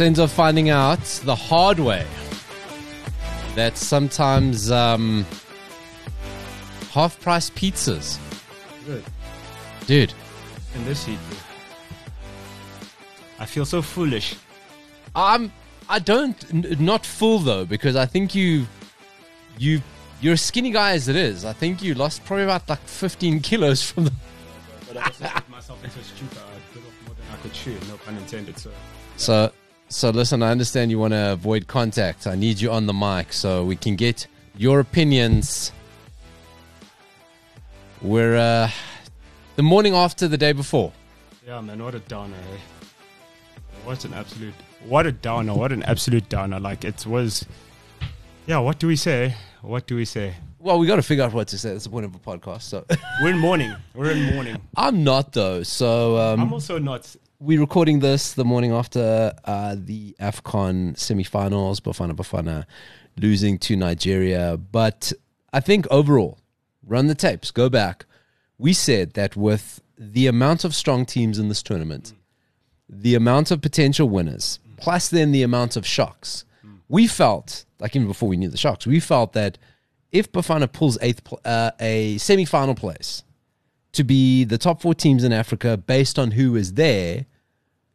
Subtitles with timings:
[0.00, 2.06] Senzo finding out the hard way
[3.54, 5.26] that sometimes um,
[6.90, 8.18] half price pizzas,
[8.86, 9.04] Good.
[9.86, 10.14] dude.
[10.74, 11.18] In this heat,
[13.38, 14.36] I feel so foolish.
[15.14, 15.52] I'm
[15.86, 18.66] I don't n- not full though because I think you
[19.58, 19.82] you
[20.22, 21.44] you're a skinny guy as it is.
[21.44, 24.12] I think you lost probably about like 15 kilos from the.
[24.88, 26.40] But I also myself into a stupor.
[26.40, 27.76] I bit off more than I could chew.
[27.90, 28.58] No pun intended.
[28.58, 28.70] So
[29.18, 29.52] So
[29.90, 32.26] so listen, I understand you want to avoid contact.
[32.26, 34.26] I need you on the mic so we can get
[34.56, 35.72] your opinions.
[38.00, 38.70] We're uh,
[39.56, 40.92] the morning after the day before.
[41.46, 42.36] yeah, man, what a downer.
[42.36, 42.58] Eh?
[43.84, 44.54] What an absolute.
[44.86, 45.54] What a downer.
[45.54, 46.60] What an absolute downer.
[46.60, 47.44] Like it was.
[48.46, 48.58] Yeah.
[48.58, 49.34] What do we say?
[49.62, 50.34] What do we say?
[50.60, 51.72] Well, we got to figure out what to say.
[51.72, 52.62] That's the point of a podcast.
[52.62, 52.84] So
[53.22, 53.74] We're in mourning.
[53.94, 54.56] We're in mourning.
[54.76, 55.62] I'm not though.
[55.62, 57.14] So um, I'm also not.
[57.42, 62.66] We're recording this the morning after uh, the AFCON semi-finals, Bafana Bafana
[63.16, 64.58] losing to Nigeria.
[64.58, 65.10] But
[65.50, 66.38] I think overall,
[66.86, 68.04] run the tapes, go back.
[68.58, 72.12] We said that with the amount of strong teams in this tournament,
[72.86, 76.44] the amount of potential winners, plus then the amount of shocks,
[76.90, 79.56] we felt, like even before we knew the shocks, we felt that
[80.12, 83.22] if Bafana pulls eighth, pl- uh, a semi-final place,
[83.92, 87.26] to be the top four teams in Africa based on who is there,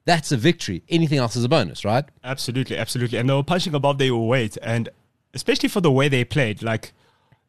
[0.06, 0.84] that's a victory.
[0.90, 2.06] Anything else is a bonus, right?
[2.24, 3.18] Absolutely, absolutely.
[3.18, 4.90] And they were punching above their weight, and
[5.34, 6.94] especially for the way they played, like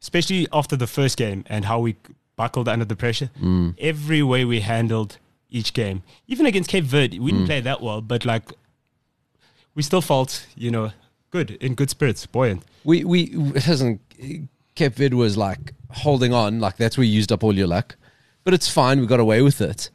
[0.01, 1.97] especially after the first game and how we
[2.37, 3.31] buckled under the pressure.
[3.41, 3.75] Mm.
[3.79, 5.19] Every way we handled
[5.51, 7.49] each game, even against Cape Verde, we didn't mm.
[7.49, 8.51] play that well, but like
[9.75, 10.93] we still felt, you know,
[11.31, 12.63] good in good spirits, buoyant.
[12.85, 13.23] We we
[13.55, 14.01] it hasn't
[14.75, 17.97] Cape Verde was like holding on, like that's where you used up all your luck.
[18.45, 19.91] But it's fine, we got away with it.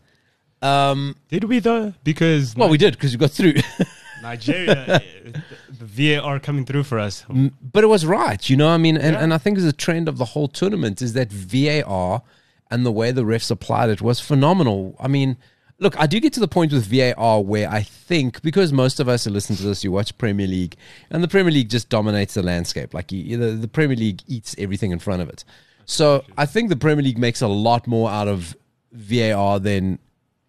[0.62, 1.94] Um, Did we though?
[2.04, 3.54] Because well, we did because we got through.
[4.22, 5.02] Nigeria,
[5.80, 7.26] the VAR coming through for us.
[7.74, 8.70] but it was right, you know.
[8.70, 9.24] I mean, and, Yeah.
[9.24, 12.22] and I think it's a trend of the whole tournament is that VAR
[12.70, 14.96] and the way the refs applied it was phenomenal.
[15.00, 15.38] I mean,
[15.80, 19.10] look, I do get to the point with VAR where I think because most of
[19.10, 20.76] us who listen to this, you watch Premier League,
[21.10, 22.94] and the Premier League just dominates the landscape.
[22.94, 25.44] Like you, the, the Premier League eats everything in front of it.
[25.86, 28.56] So I think the Premier League makes a lot more out of
[28.92, 29.98] VAR than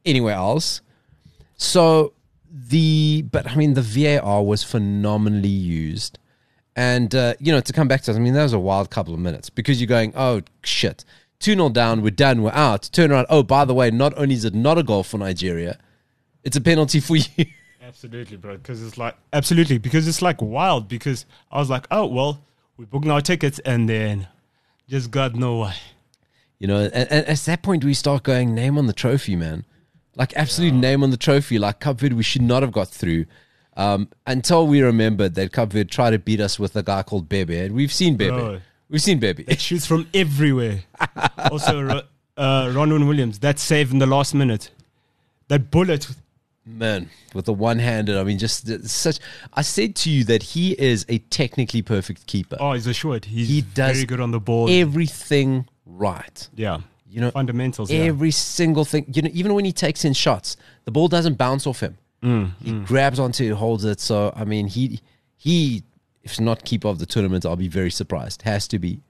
[0.04, 0.80] anywhere else.
[1.56, 2.12] So
[2.50, 6.18] the but I mean the VAR was phenomenally used,
[6.76, 8.90] and uh, you know to come back to it, I mean that was a wild
[8.90, 11.04] couple of minutes because you're going oh shit
[11.38, 14.32] two 0 down we're done we're out turn around oh by the way not only
[14.32, 15.78] is it not a goal for Nigeria,
[16.44, 17.46] it's a penalty for you.
[17.82, 18.56] Absolutely, bro.
[18.56, 20.88] Because it's like absolutely because it's like wild.
[20.88, 22.42] Because I was like, oh well,
[22.76, 24.28] we're booking our tickets, and then
[24.88, 25.76] just God know why.
[26.58, 29.64] You know, and, and at that point we start going name on the trophy, man.
[30.14, 31.58] Like absolute name on the trophy.
[31.58, 33.26] Like Cape Verde, we should not have got through.
[33.76, 37.28] Um, until we remembered that Cape Verde tried to beat us with a guy called
[37.28, 37.58] Bebe.
[37.58, 38.36] And we've seen Bebe.
[38.36, 38.60] Bro.
[38.90, 39.44] We've seen Bebe.
[39.48, 40.82] It shoots from everywhere.
[41.50, 42.02] also,
[42.36, 44.70] uh, Ronwen Williams, that save in the last minute,
[45.48, 46.08] that bullet.
[46.64, 49.18] Man, with the one handed, I mean, just uh, such.
[49.54, 52.56] I said to you that he is a technically perfect keeper.
[52.60, 53.24] Oh, he's assured.
[53.24, 54.68] He's He does very good on the ball.
[54.70, 56.48] Everything right.
[56.54, 56.80] yeah,
[57.12, 57.90] You know, fundamentals.
[57.90, 58.00] Yeah.
[58.04, 59.04] every single thing.
[59.12, 60.56] You know, even when he takes in shots,
[60.86, 61.98] the ball doesn't bounce off him.
[62.22, 64.00] Mm, he grabs onto it, holds it.
[64.00, 65.00] So I mean, he
[65.36, 65.82] he,
[66.22, 68.42] if not keeper of the tournament, I'll be very surprised.
[68.42, 69.00] Has to be.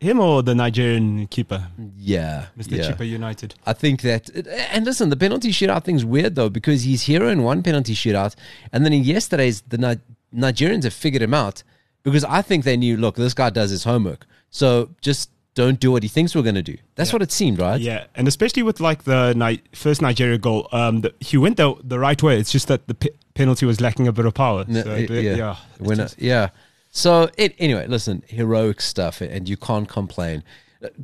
[0.00, 2.76] Him or the Nigerian keeper, Yeah, Mr.
[2.76, 2.90] yeah.
[2.90, 3.54] Chippa United.
[3.64, 4.30] I think that,
[4.72, 8.34] and listen, the penalty shootout thing's weird though because he's hero in one penalty shootout,
[8.72, 10.00] and then in yesterday's the Ni-
[10.40, 11.62] Nigerians have figured him out
[12.02, 12.96] because I think they knew.
[12.96, 16.54] Look, this guy does his homework, so just don't do what he thinks we're going
[16.54, 16.76] to do.
[16.94, 17.80] That's what it seemed, right?
[17.80, 21.74] Yeah, and especially with like the Ni- first Nigeria goal, um, the, he went the
[21.84, 22.38] the right way.
[22.38, 24.64] It's just that the pe- penalty was lacking a bit of power.
[24.66, 26.48] No, So, it- but yeah, yeah, When, just- yeah.
[26.90, 30.42] So it, anyway, listen, heroic stuff, and you can't complain.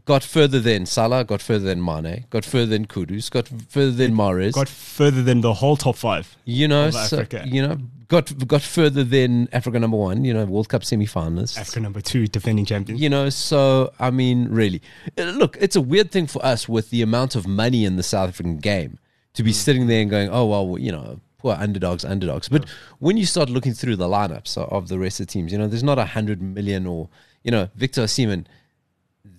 [0.04, 4.12] Got further than Salah, got further than Mane, got further than Kudus, got further than
[4.12, 4.52] Mahrez.
[4.52, 6.36] got further than the whole top five.
[6.44, 10.24] you know, so, you know, got got further than Africa number one.
[10.24, 11.58] You know, World Cup semi-finalists.
[11.58, 13.00] Africa number two, defending champions.
[13.00, 14.80] You know, so I mean, really,
[15.18, 18.02] Uh, look, it's a weird thing for us with the amount of money in the
[18.02, 18.98] South African game
[19.34, 19.46] to Mm.
[19.46, 22.64] be sitting there and going, "Oh well, you know, poor underdogs, underdogs." But
[22.98, 25.68] when you start looking through the lineups of the rest of the teams, you know,
[25.68, 27.08] there's not a hundred million or
[27.44, 28.44] you know, Victor Osimhen,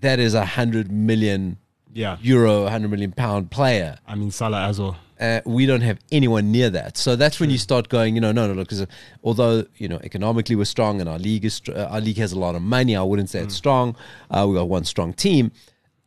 [0.01, 1.57] that is a hundred million
[1.93, 3.97] Yeah, euro, hundred million pound player.
[4.07, 4.97] I mean Salah as well.
[5.19, 6.95] Uh, we don't have anyone near that.
[6.97, 8.85] So that's when you start going, you know, no, no, no, because
[9.21, 12.39] although you know economically we're strong and our league is uh, our league has a
[12.39, 13.95] lot of money, I wouldn't say it's strong.
[14.31, 15.51] Uh, we got one strong team,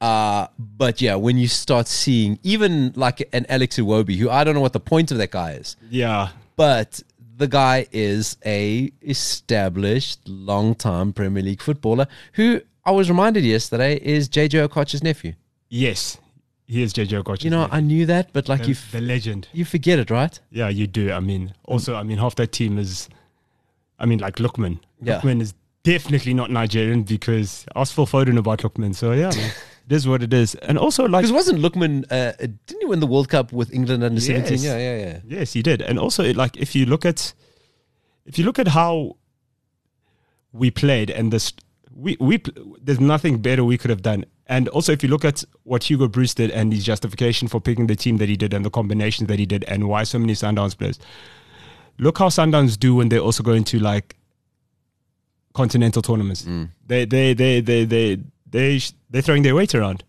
[0.00, 4.54] uh, but yeah, when you start seeing even like an Alex Iwobi, who I don't
[4.54, 7.02] know what the point of that guy is, Yeah, but
[7.36, 14.28] the guy is a established, long-time Premier League footballer who I was reminded yesterday is
[14.28, 15.34] JJ Okocha's nephew.
[15.74, 16.18] Yes,
[16.66, 17.44] he is JJ Okocha.
[17.44, 19.48] You know, I knew that, but like the, you, the legend.
[19.54, 20.38] you forget it, right?
[20.50, 21.10] Yeah, you do.
[21.10, 23.08] I mean, also, I mean, half that team is,
[23.98, 24.80] I mean, like Lookman.
[25.00, 25.18] Yeah.
[25.20, 28.94] Lookman is definitely not Nigerian because I asked Phil Foden about Lookman.
[28.94, 29.50] So yeah, man,
[29.88, 30.54] it is what it is.
[30.56, 32.04] And also, like, Because wasn't Lookman?
[32.10, 34.58] Uh, didn't he win the World Cup with England under seventeen?
[34.58, 34.64] Yes.
[34.64, 35.20] Yeah, yeah, yeah.
[35.26, 35.80] yes, he did.
[35.80, 37.32] And also, like, if you look at,
[38.26, 39.16] if you look at how
[40.52, 41.54] we played and this,
[41.96, 42.42] we we
[42.78, 44.26] there's nothing better we could have done.
[44.46, 47.86] And also, if you look at what Hugo Broos did and his justification for picking
[47.86, 50.34] the team that he did and the combinations that he did and why so many
[50.34, 50.98] Sundowns players,
[51.98, 54.16] look how Sundowns do when they also go into like
[55.54, 56.42] continental tournaments.
[56.42, 56.70] Mm.
[56.86, 58.18] They, they, they, they, they,
[58.50, 58.80] they,
[59.10, 60.04] they're throwing their weight around.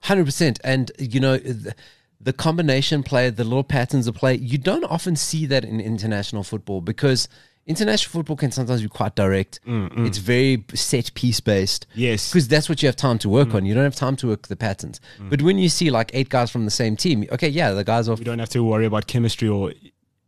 [0.00, 1.74] Hundred percent, and you know the,
[2.20, 4.36] the combination play, the little patterns of play.
[4.36, 7.28] You don't often see that in international football because
[7.66, 9.60] international football can sometimes be quite direct.
[9.66, 10.06] Mm, mm.
[10.06, 11.86] It's very set piece based.
[11.94, 12.30] Yes.
[12.30, 13.56] because that's what you have time to work mm.
[13.56, 13.66] on.
[13.66, 15.00] You don't have time to work the patterns.
[15.18, 18.08] But when you see like eight guys from the same team, okay, yeah, the guys
[18.08, 19.72] are You don't have to worry about chemistry or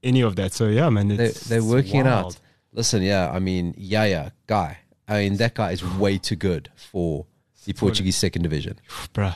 [0.03, 0.53] any of that.
[0.53, 2.39] So yeah, man, they're it's working it out.
[2.73, 4.79] Listen, yeah, I mean, yeah, yeah, guy.
[5.07, 7.27] I mean, that guy is way too good for
[7.65, 8.79] the Portuguese second division.
[9.15, 9.35] bruh.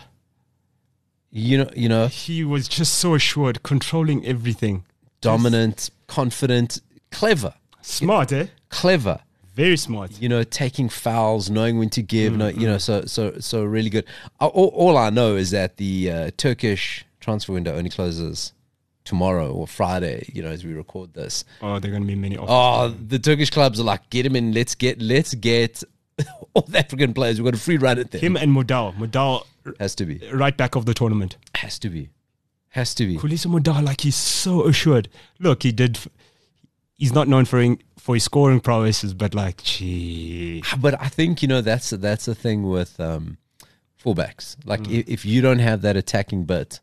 [1.35, 4.85] You know, you know, He was just so assured, controlling everything.
[5.23, 8.47] dominant, confident, clever, Smart, eh?
[8.69, 9.21] clever.
[9.55, 10.21] Very smart.
[10.21, 12.33] You know, taking fouls, knowing when to give.
[12.33, 12.59] Mm-hmm.
[12.59, 14.07] you know, so so so really good.
[14.41, 18.55] Uh, All, all I know is that the uh, Turkish transfer window only closes
[19.05, 20.25] tomorrow or Friday.
[20.33, 21.45] You know, as we record this.
[21.61, 22.39] Oh, there are going to be many.
[22.39, 22.49] offers.
[22.51, 24.53] Oh, the Turkish clubs are like, get him in.
[24.53, 25.83] Let's get let's get
[26.55, 27.39] all the African players.
[27.39, 28.21] We've got a free run at them.
[28.23, 28.95] Him and Mudau.
[28.97, 29.45] Mudau,
[29.79, 30.19] Has to be.
[30.33, 31.37] right back of the tournament.
[31.57, 32.09] Has to be.
[32.71, 33.19] Has to be.
[33.19, 35.11] Khuliso Mudau, like he's so assured.
[35.39, 35.99] Look, he did.
[37.03, 41.43] He's not known for in, for his scoring prowesses, but like, gee, But I think
[41.43, 43.39] you know that's that's the thing with um,
[44.03, 44.57] fullbacks.
[44.65, 45.01] Like Mm.
[45.01, 46.81] if, if you don't have that attacking bit,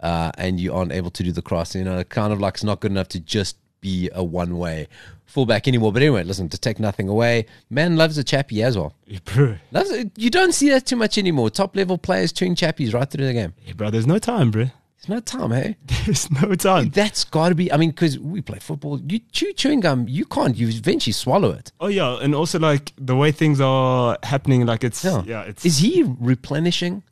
[0.00, 2.64] uh, and you aren't able to do the crossing, you know, kind of like it's
[2.64, 4.88] not good enough to just be a one way
[5.26, 5.92] fullback anymore.
[5.92, 8.94] But anyway, listen, to take nothing away, man loves a chappy as well.
[9.24, 9.92] bro, Loves.
[10.16, 11.50] You don't see that too much anymore.
[11.50, 13.54] Top level players chewing chappies right through the game.
[13.64, 14.66] hey, bro, there's no time, bro.
[15.06, 15.76] There's no time, hey.
[16.04, 16.90] There's no time.
[16.90, 17.72] That's got to be.
[17.72, 20.56] I mean, because we play football, you chew chewing gum, you can't.
[20.56, 21.72] You eventually swallow it.
[21.80, 25.22] Oh yeah, and also like the way things are happening, like it's Yeah.
[25.26, 27.02] yeah, it's Is he replenishing?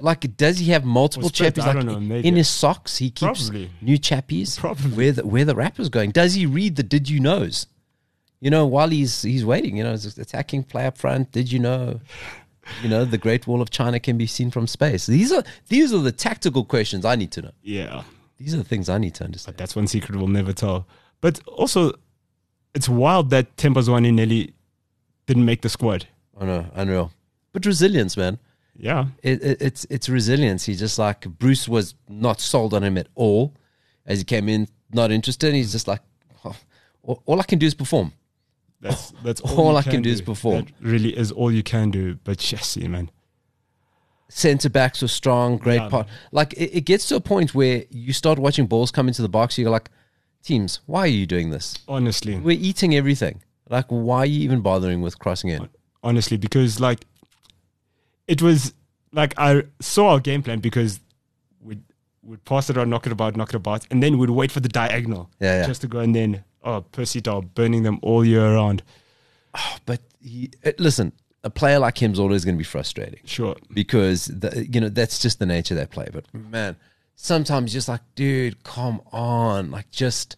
[0.00, 1.62] Like, does he have multiple spread, chappies?
[1.64, 2.26] I Like don't know, maybe.
[2.26, 3.70] in his socks, he keeps Probably.
[3.82, 4.58] new chappies.
[4.58, 4.90] Probably.
[4.90, 6.12] Where the where the rapper's going?
[6.12, 7.66] Does he read the "Did you knows"?
[8.40, 11.30] You know, while he's he's waiting, you know, attacking play up front.
[11.30, 12.00] Did you know?
[12.82, 15.06] You know, the Great Wall of China can be seen from space.
[15.06, 17.52] These are these are the tactical questions I need to know.
[17.62, 18.02] yeah.
[18.38, 19.56] These are the things I need to understand.
[19.56, 20.88] But that's one secret we'll never tell.
[21.20, 21.92] But also,
[22.74, 24.54] it's wild that Themba Zwane Nelly
[25.26, 26.08] didn't make the squad.
[26.40, 27.12] I know, unreal.
[27.52, 28.40] But resilience, man.
[28.76, 30.64] Yeah, it, it, it's it's resilience.
[30.64, 33.54] He's just like Broos was not sold on him at all
[34.06, 35.54] as he came in, not interested.
[35.54, 36.00] He's just like,
[36.44, 36.56] oh,
[37.04, 38.12] all, all I can do is perform.
[38.82, 40.64] That's oh, that's All you I can do is perform.
[40.66, 42.16] That really is all you can do.
[42.24, 43.10] But Jesse, man,
[44.28, 46.08] Centre backs were strong, great Yeah, part.
[46.32, 49.28] Like it, it gets to a point where you start watching balls come into the
[49.28, 49.56] box.
[49.58, 49.90] You're like,
[50.42, 51.78] teams, why are you doing this?
[51.86, 53.42] honestly, We're eating everything.
[53.68, 55.68] Like, why are you even bothering with crossing in?
[56.04, 57.06] honestly, because like
[58.26, 58.74] it was
[59.12, 60.98] like I saw our game plan because
[61.60, 61.82] we'd
[62.22, 64.60] we'd pass it around, knock it about, knock it about, and then we'd wait for
[64.60, 65.66] the diagonal Yeah, yeah.
[65.66, 68.82] just to go and then oh Percy Tau burning them all year around.
[69.86, 71.12] But he, uh, listen,
[71.44, 73.20] a player like him's always going to be frustrating.
[73.24, 76.08] Sure, because the, you know that's just the nature of that play.
[76.12, 76.76] But man,
[77.16, 80.36] sometimes just like, dude, come on, like just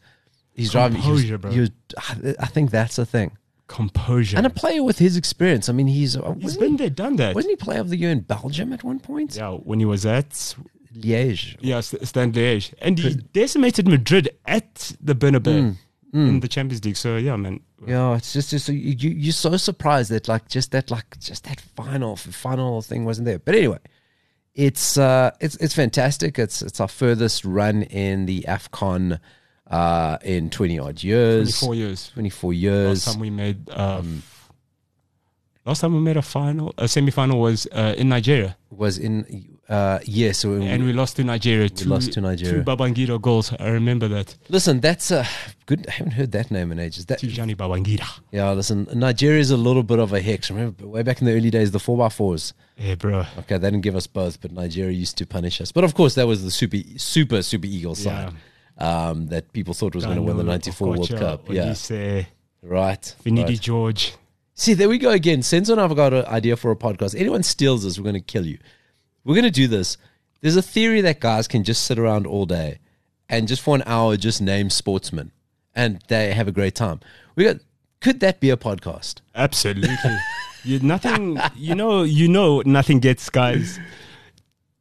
[0.54, 1.00] he's driving.
[1.00, 1.50] He was, Composure, bro.
[1.52, 1.70] he was-
[2.40, 3.32] I think that's the thing.
[3.68, 4.36] composure.
[4.36, 7.16] And a player with his experience, I mean, he's uh, He's been he, there, done
[7.16, 7.34] that.
[7.34, 9.36] wasn't he player of the year in Belgium at one point?
[9.36, 10.30] Yeah, when he was at
[10.96, 11.56] Liège.
[11.60, 15.76] yeah St- Stand Liège, and he decimated Madrid at the Bernabeu Mm,
[16.14, 16.96] in the Champions League.
[16.96, 17.60] So yeah, man.
[17.86, 21.44] Yeah, it's just, just you, you- you're so surprised that like just that like just
[21.44, 23.38] that final final thing wasn't there.
[23.40, 23.78] But anyway,
[24.54, 26.38] it's uh it's it's fantastic.
[26.38, 29.18] It's it's our furthest run in the Afcon
[29.66, 31.58] uh in 20 odd years.
[31.60, 32.10] 24 years.
[32.14, 33.06] 24 years.
[33.06, 34.22] Last time we made um,
[35.66, 39.98] last time we made a final, a semi-final was uh, in Nigeria, was in uh
[40.04, 41.68] yes so and we lost to Nigeria.
[41.70, 42.62] two, lost to Nigeria.
[42.62, 43.50] Two Babangida goals.
[43.58, 44.36] I remember that.
[44.50, 45.24] listen that's uh
[45.64, 48.06] good I haven't heard that name in ages that Tijani Babangida.
[48.30, 51.32] yeah listen Nigeria is a little bit of a hex remember way back in the
[51.32, 53.24] early days the 4x4s Yeah, bro.
[53.38, 56.14] okay they didn't give us both but Nigeria used to punish us but of course
[56.16, 58.34] that was the super super super eagle side
[58.76, 61.48] um, that people thought was going to win the '94 World Cup.
[61.48, 62.26] Yeah, Oliseh,
[62.62, 63.14] right.
[63.24, 63.60] Finidi right.
[63.60, 64.14] George.
[64.54, 65.40] See, there we go again.
[65.42, 67.14] Senzo and I've got an idea for a podcast.
[67.18, 68.58] Anyone steals this, we're going to kill you.
[69.24, 69.96] We're going to do this.
[70.40, 72.78] There's a theory that guys can just sit around all day
[73.28, 75.32] and just for an hour just name sportsmen
[75.74, 77.00] and they have a great time.
[77.36, 77.56] We got.
[78.00, 79.20] Could that be a podcast?
[79.34, 79.88] Absolutely.
[80.64, 83.78] you, nothing, you know, you know, nothing gets guys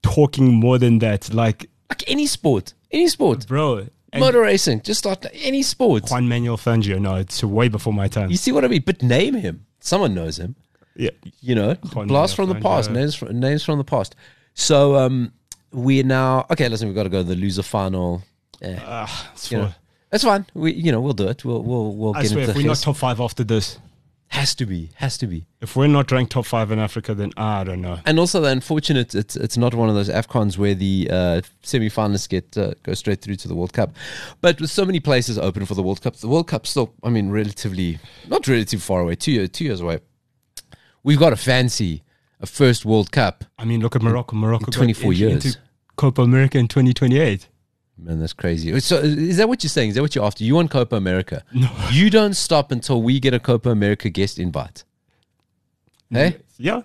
[0.01, 1.33] talking more than that.
[1.33, 4.81] Like, Like any sport, any sport, bro, motor racing.
[4.81, 6.09] Just start any sport.
[6.09, 6.99] Juan Manuel Fangio.
[6.99, 8.29] No, it's way before my time.
[8.29, 8.83] You see what I mean?
[8.85, 9.65] But name him.
[9.79, 10.55] Someone knows him.
[10.95, 11.09] Yeah.
[11.41, 14.15] You know, Juan blast from the past, names from, names from the past.
[14.53, 15.33] So um,
[15.71, 16.69] we're now okay.
[16.69, 18.21] Listen, we've got to go to the loser final.
[18.61, 19.75] Eh, Ah, it's you know, for-
[20.11, 20.45] that's fine.
[20.53, 21.43] We, you know, we'll do it.
[21.43, 23.79] We'll, we'll, we'll I get swear, into if the we're not top five after this,
[24.27, 25.47] Has to be, has to be.
[25.61, 27.97] if we're not ranked top five in Africa, then I don't know.
[28.05, 32.29] And also, the unfortunate, it's it's not one of those Afcons where the uh, semi-finalists
[32.29, 33.89] get uh, go straight through to the World Cup.
[34.41, 37.09] But with so many places open for the World Cup, the World Cup's still, I
[37.09, 37.97] mean, relatively
[38.27, 39.15] not relatively far away.
[39.15, 39.99] Two years, two years away.
[41.03, 42.03] We've got to fancy
[42.39, 43.43] a first World Cup.
[43.57, 44.35] I mean, look at Morocco.
[44.35, 45.45] Morocco got 24 years.
[45.45, 45.57] into
[45.95, 47.47] Copa America in 2028.
[47.97, 48.73] Man, that's crazy.
[48.73, 49.89] Uh, so, uh, is that what you're saying?
[49.89, 50.43] Is that what you're after?
[50.43, 51.43] You want Copa America?
[51.53, 51.69] No.
[51.91, 54.83] You don't stop until we get a Copa America guest invite.
[56.11, 56.81] Mm, hey, Yeah.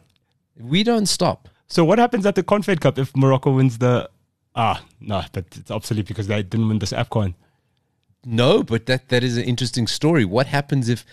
[0.59, 1.49] we don't stop.
[1.67, 4.09] So what happens at the Confed Cup if Morocco wins the?
[4.55, 7.35] Ah, no, but it's obsolete because they didn't win this AFCON.
[8.25, 10.25] No, but that that is an interesting story.
[10.25, 11.05] What happens if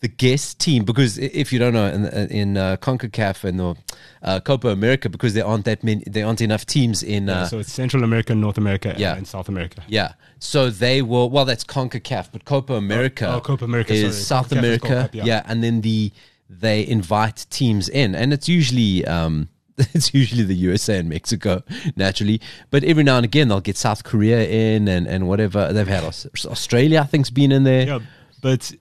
[0.00, 0.84] the guest team?
[0.84, 3.76] Because if you don't know, in, in uh, Concacaf and the
[4.22, 7.28] uh, Copa America, because there aren't that many, there aren't enough teams in.
[7.28, 9.16] Uh, so it's Central America, North America, Yeah.
[9.16, 9.82] and South America.
[9.88, 11.30] yeah, so they will.
[11.30, 13.32] Well, that's Concacaf, but Copa America.
[13.32, 14.42] oh, Copa America, is sorry.
[14.42, 14.88] South CONCACAF America.
[14.88, 15.24] Gold Cup, yeah.
[15.24, 15.42] yeah.
[15.46, 16.12] and then the
[16.48, 19.04] they invite teams in, and it's usually.
[19.06, 19.48] Um,
[19.94, 21.62] it's usually the USA and Mexico,
[21.96, 22.38] naturally.
[22.68, 25.72] But every now and again, they'll get South Korea in and, and whatever.
[25.72, 27.86] They've had Australia, I think's been in there.
[27.86, 27.98] Yeah,
[28.42, 28.72] but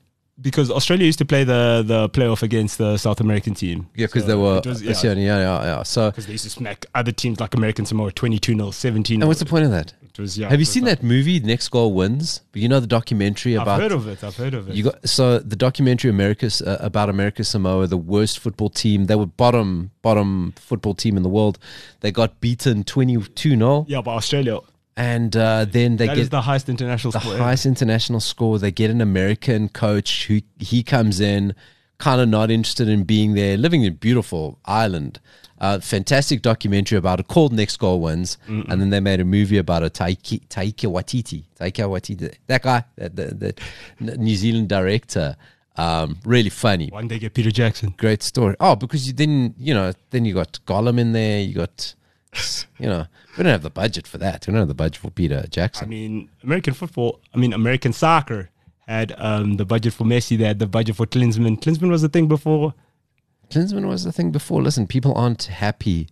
[0.41, 3.87] because Australia used to play the the playoff against the South American team.
[3.95, 4.61] Yeah, because So they were.
[4.65, 5.83] was- yeah, yeah, yeah, yeah.
[5.83, 9.27] So, because they used to smack other teams like American Samoa 22 0 17 and
[9.27, 9.93] what's the point of that?
[10.01, 12.41] It was, yeah, Have you seen like- that movie, Next Goal Wins?
[12.51, 13.67] But you know the documentary about.
[13.69, 14.23] I've heard of it.
[14.23, 14.75] I've heard of it.
[14.75, 19.05] you got so the documentary America's uh, about America Samoa, the worst football team.
[19.05, 21.57] They were bottom bottom football team in the world.
[22.01, 24.59] They got beaten twenty two 0 yeah, but Australia,
[24.97, 27.33] and uh, then they that get the highest international the score.
[27.33, 27.43] ever.
[27.43, 28.59] highest international score.
[28.59, 31.55] They get an American coach who he comes in,
[31.97, 35.19] kind of not interested in being there, living in beautiful island.
[35.59, 39.57] Uh, fantastic documentary about it called Next Goal Wins, and then they made a movie
[39.57, 39.93] about it.
[39.93, 43.59] Taiki, Taika Waititi, Taika Waititi, that guy, that, that, that
[43.99, 45.35] New Zealand director,
[45.75, 47.93] um, really funny One day get Peter Jackson.
[47.97, 48.55] great story.
[48.59, 51.39] Oh, because you then you know then you got Gollum in there.
[51.41, 51.93] You got
[52.77, 53.05] you know
[53.37, 54.45] we don't have the budget for that.
[54.45, 55.85] We don't have the budget for Peter Jackson.
[55.85, 58.49] I mean, American football, I mean, American soccer
[58.87, 61.61] had um, the budget for Messi, they had the budget for Klinsmann.
[61.61, 62.73] Klinsmann was the thing before.
[63.49, 64.61] Klinsmann was the thing before.
[64.63, 66.07] Listen, people aren't happy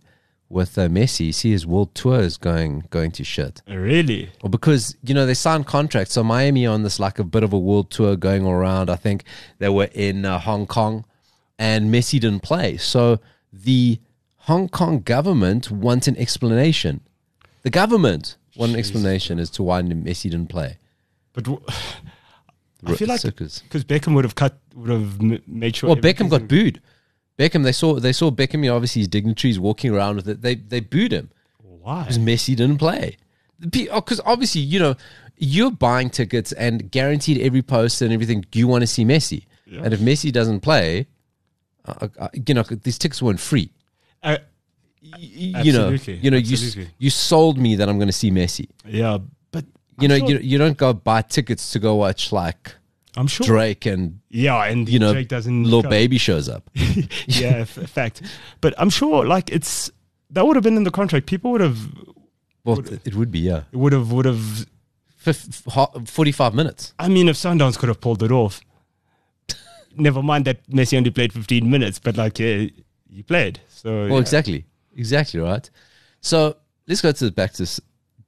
[0.48, 1.26] with uh, Messi.
[1.26, 3.62] You see his world tour is going going to shit.
[3.68, 4.30] Really?
[4.42, 6.14] Well, because you know they signed contracts.
[6.14, 8.90] So Miami on this like a bit of a world tour going around.
[8.90, 9.24] I think
[9.58, 11.04] they were in uh, Hong Kong,
[11.58, 12.76] and Messi didn't play.
[12.76, 13.18] So
[13.52, 13.98] the
[14.48, 17.00] Hong Kong government wants an explanation.
[17.62, 20.78] The government want an explanation as to why Messi didn't play.
[21.34, 21.64] But w-
[22.86, 25.88] I feel like because Beckham would have cut, would have m- made sure.
[25.88, 26.80] Well, Beckham got booed.
[27.38, 28.64] Beckham, they saw they saw Beckham.
[28.64, 30.42] You know, obviously, his dignitaries walking around with it.
[30.42, 31.30] They they booed him.
[31.62, 32.02] Why?
[32.02, 33.16] because Messi didn't play.
[33.70, 34.94] Because obviously, you know,
[35.36, 38.44] you're buying tickets and guaranteed every post and everything.
[38.54, 39.82] You want to see Messi, Yeah.
[39.84, 41.06] and if Messi doesn't play,
[41.84, 43.70] uh, uh, you know, these tickets weren't free.
[44.22, 44.38] Uh,
[45.18, 46.88] you know, Absolutely, you know, you absolutely.
[46.98, 48.68] you sold me that I'm going to see Messi.
[48.84, 49.18] yeah,
[49.52, 49.64] but
[50.00, 52.74] You I'm know, sure, you you don't go buy tickets to go watch like
[53.16, 53.46] I'm sure.
[53.46, 55.64] Drake and Yeah, and you know, Drake doesn't.
[55.64, 55.90] little come.
[55.90, 56.68] baby shows up.
[57.26, 58.22] yeah, f- fact.
[58.60, 59.90] But I'm sure, like, it's
[60.30, 61.26] that would have been in the contract.
[61.26, 61.78] People would have,
[62.64, 64.66] Well, it would be yeah, It would have, would have.
[65.22, 66.94] 45 minutes.
[66.98, 68.60] I mean, if Sundowns could have pulled it off.
[69.96, 72.66] Never mind that Messi only played 15 minutes, but like, yeah,
[73.10, 73.60] he played.
[73.68, 74.20] So Well, yeah.
[74.20, 74.64] exactly,
[74.96, 75.68] exactly right.
[76.20, 77.82] So let's go to the back to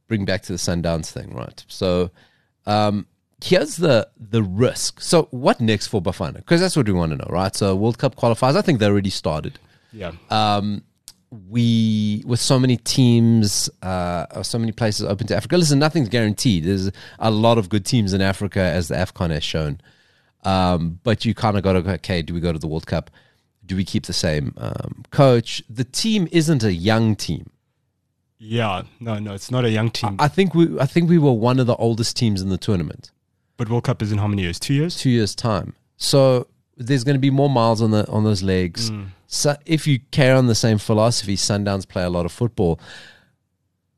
[0.08, 1.64] bring back to the Sundowns thing, right?
[1.68, 2.10] So
[2.66, 3.06] um,
[3.42, 5.00] here's the the risk.
[5.00, 6.36] So what next for Bafana?
[6.36, 7.54] Because that's what we want to know, right?
[7.54, 8.56] So World Cup qualifiers.
[8.56, 9.58] I think they already started.
[9.92, 10.12] yeah.
[10.30, 10.82] Um,
[11.48, 15.56] we with so many teams, uh, so many places open to Africa.
[15.56, 16.64] Listen, nothing's guaranteed.
[16.64, 19.80] There's a lot of good teams in Africa, as the Afcon has shown.
[20.42, 21.90] Um, but you kind of got to go.
[21.92, 23.10] Okay, do we go to the World Cup?
[23.70, 25.62] Do we keep the same um, coach?
[25.70, 27.50] The team isn't a young team.
[28.36, 30.16] Yeah, no, no, it's not a young team.
[30.18, 33.12] I think we I think we were one of the oldest teams in the tournament.
[33.56, 34.58] but World Cup is in how many years?
[34.58, 34.96] Two years?
[34.96, 35.76] Two years time.
[35.98, 38.90] So there's going to be more miles on the on those legs.
[39.28, 42.80] So if you carry on the same philosophy, Sundowns play a lot of football.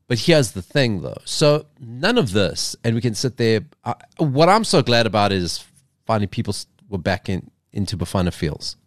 [0.07, 1.17] But here's the thing, though.
[1.25, 3.61] So none of this, and we can sit there.
[3.83, 5.65] Uh, what I'm so glad about is
[6.05, 6.53] finally people
[6.89, 8.77] were back in into Bafana Fields.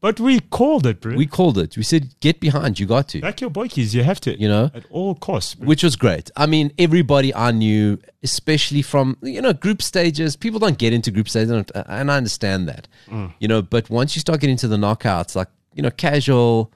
[0.00, 0.08] Yeah.
[0.08, 1.16] But we called it, bro.
[1.16, 1.76] We called it.
[1.76, 2.78] We said, "Get behind.
[2.78, 4.38] You got to." Back your boykies, you have to.
[4.38, 5.56] You know, At all costs.
[5.56, 5.66] bro.
[5.66, 6.30] which was great.
[6.36, 11.10] I mean, everybody I knew, especially from you know group stages, people don't get into
[11.10, 13.32] group stages, and I understand that, mm.
[13.40, 13.60] you know.
[13.60, 16.72] But once you start getting to the knockouts, like you know, casual,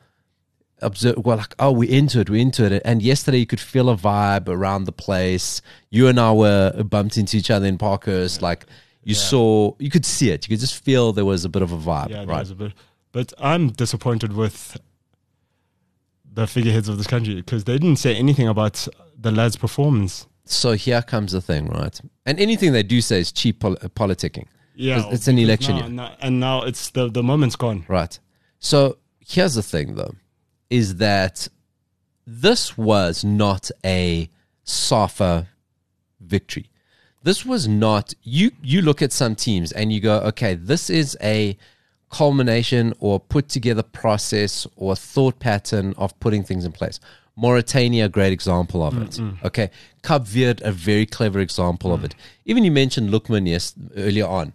[0.81, 2.83] observe, well, like oh, we're into it, we're into it.
[2.85, 5.63] And yesterday, you could feel a vibe around the place.
[5.91, 8.67] You and I were bumped into each other in Parkhurst, like.
[9.05, 10.47] You saw, you could see it.
[10.47, 12.47] You could just feel there was a bit of a vibe, Yeah, right?
[13.15, 13.35] Was a bit.
[13.39, 14.79] But I'm disappointed with
[16.35, 18.89] the figureheads of this country because they didn't say anything about
[19.19, 20.27] the lad's performance.
[20.45, 22.01] So here comes the thing, right?
[22.27, 24.47] And anything they do say is cheap pol- uh, politicking.
[24.75, 25.91] Yeah, It's- it's an election now- year.
[25.91, 27.85] now- and now it's the the moment's gone.
[27.89, 28.19] Right.
[28.59, 30.15] So here's the thing, though,
[30.71, 31.49] is that
[32.27, 34.29] this was not a
[34.65, 35.47] SAFA
[36.21, 36.71] victory.
[37.23, 38.51] This was not you.
[38.63, 41.57] You look at some teams and you go, okay, this is a
[42.13, 47.01] culmination or put together process or thought pattern of putting things in place.
[47.35, 49.11] Mauritania, a great example of it.
[49.13, 49.47] Mm-hmm.
[49.47, 49.71] Okay,
[50.03, 52.05] Cape Verde, a very clever example of mm.
[52.05, 52.15] it.
[52.45, 54.53] Even you mentioned Lookman yes earlier on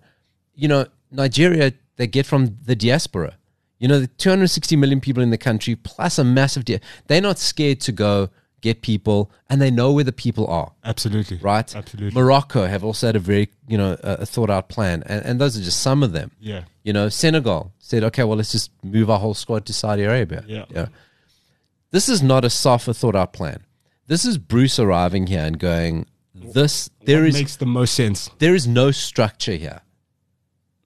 [0.57, 3.37] you know, Nigeria, they get from the diaspora.
[3.79, 7.37] You know, the 260 million people in the country, plus a massive, dia- they're not
[7.37, 8.29] scared to go
[8.61, 11.37] get people, and they know where the people are, Absolutely.
[11.37, 11.75] right?
[11.75, 12.19] Absolutely.
[12.19, 15.39] Morocco have also had a very, you know, a, a thought out plan, and, and
[15.41, 16.31] those are just some of them.
[16.39, 16.63] Yeah.
[16.83, 20.43] You know, Senegal said, okay, well, let's just move our whole squad to Saudi Arabia.
[20.47, 20.65] Yeah.
[20.69, 20.87] yeah.
[21.91, 23.63] This is not a SAFA thought out plan.
[24.07, 28.29] This is Broos arriving here and going, this, there What is makes the most sense.
[28.39, 29.81] there is no structure here.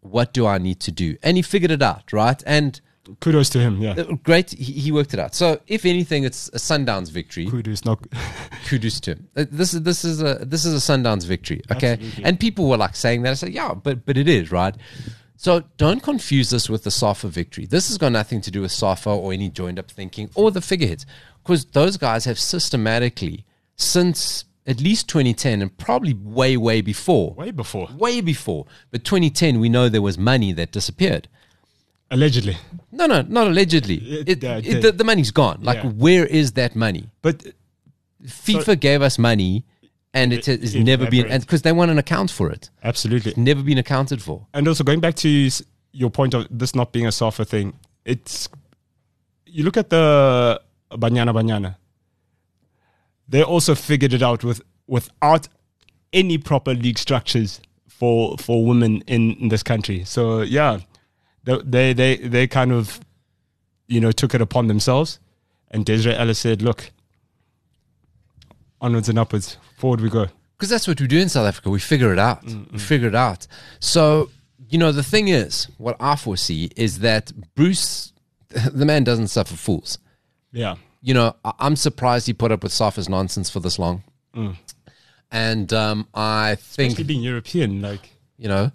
[0.01, 1.17] What do I need to do?
[1.21, 2.41] And he figured it out, right?
[2.45, 2.79] And
[3.19, 3.81] Kudos to him.
[3.81, 3.91] Yeah.
[3.93, 5.33] uh, great, he, he worked it out.
[5.35, 7.47] So, if anything, it's a Sundowns victory.
[7.47, 7.83] Kudos.
[7.83, 8.05] Not.
[8.67, 9.27] Kudos to him.
[9.35, 11.61] Uh, This is this is a this is a Sundowns victory.
[11.71, 12.23] Okay, Absolutely.
[12.25, 13.31] and people were like saying that.
[13.31, 14.75] I said, yeah, but but it is right.
[15.35, 17.65] So don't confuse this with the SAFA victory.
[17.65, 20.61] This has got nothing to do with SAFA or any joined up thinking or the
[20.61, 21.07] figureheads,
[21.41, 27.49] because those guys have systematically since at least 2010 and probably way way before Way
[27.49, 27.89] before.
[27.97, 28.67] way before.
[28.91, 31.27] But 2010, we know there was money that disappeared.
[32.11, 32.57] Allegedly.
[32.91, 33.95] No, no, not allegedly.
[33.95, 35.59] It- It, it- the, the money's gone.
[35.63, 35.89] Like, Yeah.
[35.91, 37.09] where is that money?
[37.21, 37.43] But
[38.25, 39.63] FIFA gave us money,
[40.13, 43.33] and it has never been, because they want an account for it, absolutely.
[43.37, 44.45] never been accounted for.
[44.53, 45.49] And also going back to
[45.93, 47.73] your point of this not being a SAFA thing,
[48.05, 48.49] it's
[49.45, 51.75] you look at the Banyana Banyana.
[53.27, 55.47] They also figured it out with without
[56.13, 60.03] any proper league structures for for women in, in this country.
[60.03, 60.79] So yeah,
[61.43, 62.99] they, they they kind of
[63.87, 65.19] you know took it upon themselves.
[65.69, 66.91] And Desiree Ellis said, "Look,
[68.79, 70.27] onwards and upwards, forward we go."
[70.57, 71.69] Because that's what we do in South Africa.
[71.69, 72.43] We figure it out.
[72.45, 73.47] We figure it out.
[73.79, 74.29] So,
[74.69, 78.13] you know, the thing is, what I foresee is that Broos,
[78.49, 79.97] the man doesn't suffer fools.
[80.51, 84.03] Yeah, you know, I'm surprised he put up with Safa's nonsense for this long.
[85.31, 88.09] And um, I think, especially being European, like.
[88.37, 88.71] you know,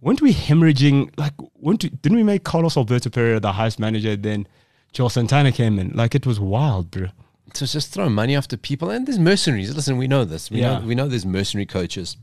[0.00, 1.10] weren't we hemorrhaging?
[1.18, 4.16] Like, weren't we, didn't we make Carlos Alberto Parreira the highest manager?
[4.16, 4.46] Then
[4.92, 5.90] Joel Santana came in.
[5.94, 7.08] Like, it was wild, bro.
[7.54, 8.88] to just throw money after people.
[8.90, 9.74] And there's mercenaries.
[9.74, 10.50] Listen, we know this.
[10.50, 10.78] We, Yeah.
[10.78, 12.16] know, we know there's mercenary coaches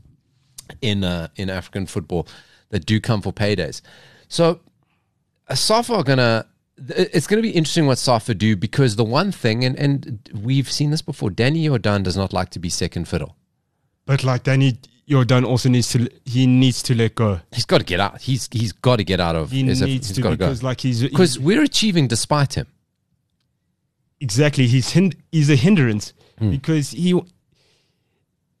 [0.80, 2.26] in, uh, in African football
[2.70, 3.80] that do come for paydays.
[4.28, 4.60] So,
[5.48, 6.46] uh, Safa are going to.
[6.88, 10.70] It's going to be interesting what Safa do because the one thing, and, and we've
[10.70, 13.36] seen this before, Danny Jordan does not like to be second fiddle.
[14.06, 14.78] But like, Danny
[15.10, 16.08] Jordan also needs to.
[16.24, 17.40] He needs to let go.
[17.52, 18.20] He's got to get out.
[18.20, 19.50] He's he's got to get out of.
[19.50, 19.84] He SF.
[19.86, 20.46] needs He's to gotta go.
[20.46, 22.66] because like he's because we're achieving despite him.
[24.20, 26.50] exactly he's hin- he's a hindrance Hmm.
[26.50, 27.20] because he.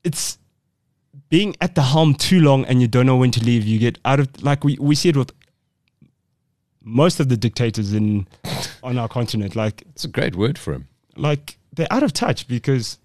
[0.04, 0.38] It's
[1.28, 3.64] being at the helm too long and you don't know when to leave.
[3.64, 5.32] You get out of like we we see it with
[6.82, 8.26] most of the dictators in
[8.82, 9.54] on our continent.
[9.54, 10.88] Like It's a great word for him.
[11.16, 12.98] like they're out of touch because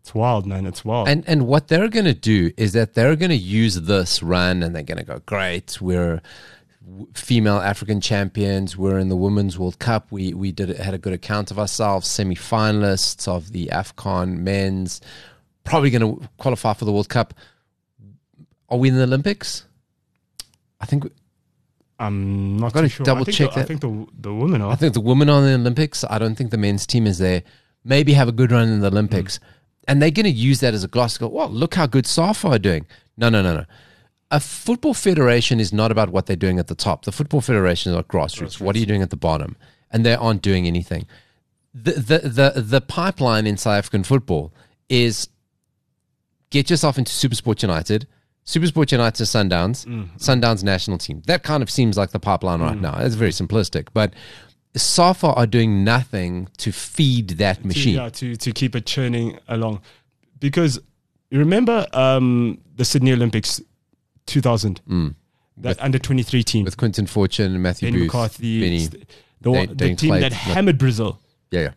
[0.00, 0.66] it's wild, man.
[0.66, 1.08] It's wild.
[1.08, 4.62] And and what they're going to do is that they're going to use this run
[4.62, 5.80] and they're going to go great.
[5.80, 6.20] We're
[7.14, 8.76] female African champions.
[8.76, 10.10] We're in the Women's World Cup.
[10.10, 12.08] We we did had a good account of ourselves.
[12.08, 15.00] Semi finalists of the Afcon men's.
[15.64, 17.34] Probably going to qualify for the World Cup.
[18.70, 19.66] Are we in the Olympics?
[20.80, 21.04] I think.
[21.04, 21.10] we-
[21.98, 23.04] I'm not Gotta sure.
[23.04, 24.72] double check the, I think the the women are.
[24.72, 26.02] I think the women are in the Olympics.
[26.08, 27.42] I don't think the men's team is there.
[27.84, 29.38] Maybe have a good run in the Olympics.
[29.88, 32.48] And they're going to use that as a gloss go, well, look how good SAFA
[32.48, 32.86] are doing.
[33.16, 33.64] No, no, no, no.
[34.30, 37.04] A football federation is not about what they're doing at the top.
[37.04, 38.60] The football federation is about grassroots.
[38.60, 39.56] What are you doing at the bottom?
[39.90, 41.06] And they aren't doing anything.
[41.74, 44.52] The, the, the, the pipeline in South African football
[44.88, 45.28] is
[46.50, 48.06] get yourself into Supersport United,
[48.44, 50.08] Supersport United Sundowns, mm.
[50.18, 51.22] Sundowns national team.
[51.26, 52.82] That kind of seems like the pipeline right mm.
[52.82, 52.98] now.
[52.98, 54.14] It's very simplistic, but
[54.76, 57.94] SAFA are doing nothing to feed that to, machine.
[57.96, 59.80] yeah, to to keep it churning along,
[60.38, 60.78] because
[61.30, 63.60] you remember um, the Sydney Olympics,
[64.26, 64.80] 2000,
[65.58, 66.64] that under 23 team, Mm.
[66.66, 68.86] With Quinton Fortune, and Matthew Ben Booth, McCarthy, Benny.
[68.86, 71.18] the, the, the team that hammered Brazil.
[71.50, 71.70] Yeah, yeah.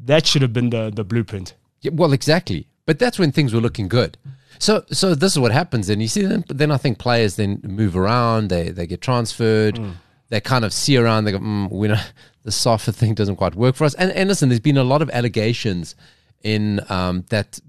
[0.00, 1.54] That should have been the the blueprint.
[1.82, 2.66] Yeah, well, exactly.
[2.86, 4.16] But that's when things were looking good.
[4.58, 5.88] So, so this is what happens.
[5.88, 8.48] And you see, then, then I think players then move around.
[8.48, 9.78] They they get transferred.
[10.30, 11.24] They kind of see around.
[11.24, 12.00] They go, mm, we know
[12.48, 13.92] the SAFA thing doesn't quite work for us.
[13.94, 15.94] And, and listen, there's been a lot of allegations
[16.42, 17.60] in um, that.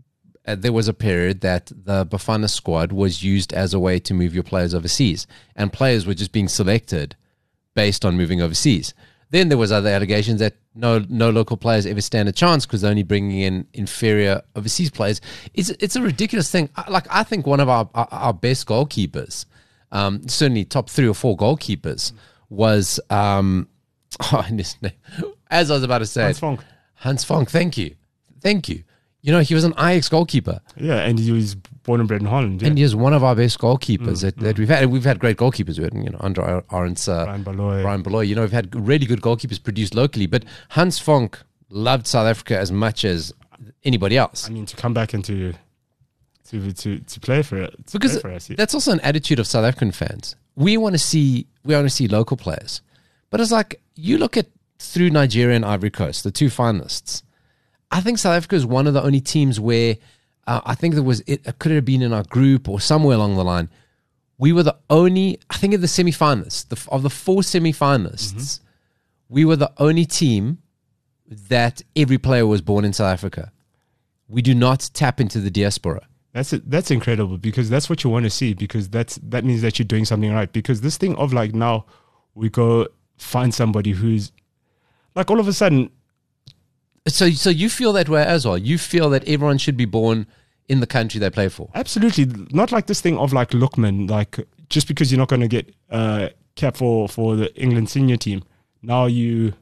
[0.47, 4.13] Uh, there was a period that the Bafana squad was used as a way to
[4.13, 7.17] move your players overseas, and players were just being selected
[7.75, 8.93] based on moving overseas.
[9.31, 12.81] Then there was other allegations that no no local players ever stand a chance because
[12.81, 15.21] they're only bringing in inferior overseas players.
[15.53, 16.69] It's it's a ridiculous thing.
[16.87, 19.45] Like I think one of our our, our best goalkeepers,
[19.91, 22.13] um, certainly top three or four goalkeepers,
[22.49, 23.67] was um,
[24.33, 24.93] oh, and his name,
[25.49, 26.59] as I was about to say, Hans Vonk.
[26.95, 27.49] Hans Vonk.
[27.49, 27.95] Thank you,
[28.41, 28.83] thank you.
[29.21, 30.61] You know he was an Ajax goalkeeper.
[30.77, 32.61] Yeah, and he was born and bred in Holland.
[32.61, 32.69] Yeah.
[32.69, 34.83] And he is one of our best goalkeepers that, that we've had.
[34.83, 35.77] And we've had great goalkeepers.
[35.77, 37.81] We had, you know, Andre Arendse, uh, Brian Baloyi.
[37.81, 38.27] Brian Baloyi.
[38.27, 40.25] You know, we've had really good goalkeepers produced locally.
[40.25, 41.35] But Hans Vonk
[41.69, 43.33] loved South Africa as much as
[43.83, 44.47] anybody else.
[44.47, 45.53] I mean, to come back into
[46.49, 48.49] to to to play for it Because play for us.
[48.49, 48.55] yeah.
[48.55, 50.35] that's also an attitude of South African fans.
[50.55, 52.81] We want to see we want to see local players.
[53.29, 54.47] But it's like you look at
[54.79, 57.23] through Nigeria and Ivory Coast, the two finalists.
[57.91, 59.97] I think South Africa is one of the only teams where
[60.47, 63.35] uh, I think there was it could have been in our group or somewhere along
[63.35, 63.69] the line.
[64.37, 68.61] We were the only, I think, of the semifinalists, the, of the four semifinalists,
[69.27, 70.59] we were the only team
[71.27, 73.51] that every player was born in South Africa.
[74.27, 76.07] We do not tap into the diaspora.
[76.33, 76.69] That's it.
[76.69, 79.85] That's incredible because that's what you want to see because that's that means that you're
[79.85, 80.51] doing something right.
[80.51, 81.85] Because this thing of like now
[82.35, 82.87] we go
[83.19, 84.31] find somebody who's
[85.15, 85.89] like all of a sudden
[87.07, 88.57] So, so you feel that way as well.
[88.57, 90.27] You feel that everyone should be born
[90.67, 91.69] in the country they play for.
[91.73, 95.47] absolutely not like this thing of like Lookman like just because you're not going to
[95.47, 98.43] get uh cap for for the England senior team
[98.81, 99.53] now you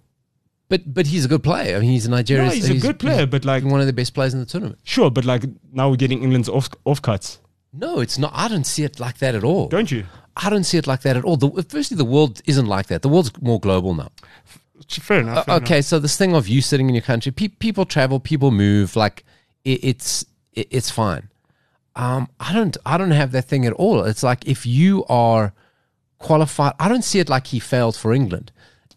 [0.70, 1.78] But, but he's a good player.
[1.78, 2.48] I mean, he's a Nigerian.
[2.48, 4.80] no, he's, a good player but like one of the best players in the tournament.
[4.84, 7.40] sure but like now we're getting England's off off cuts
[7.74, 8.32] No, it's not.
[8.34, 9.68] I don't see it like that at all.
[9.68, 10.06] don't you
[10.38, 11.36] I don't see it like that at all.
[11.38, 13.02] The, firstly, the world isn't like that.
[13.02, 14.10] The world's more global now.
[14.88, 17.48] fair enough fair Uh, okay, so this thing of you sitting in your country, pe-
[17.48, 18.96] people travel, people move.
[18.96, 19.26] Like
[19.66, 21.30] it, it's it, it's fine.
[21.96, 24.04] Um, I don't I don't have that thing at all.
[24.04, 25.54] It's like if you are
[26.20, 28.52] qualified, I don't see it like he failed for England.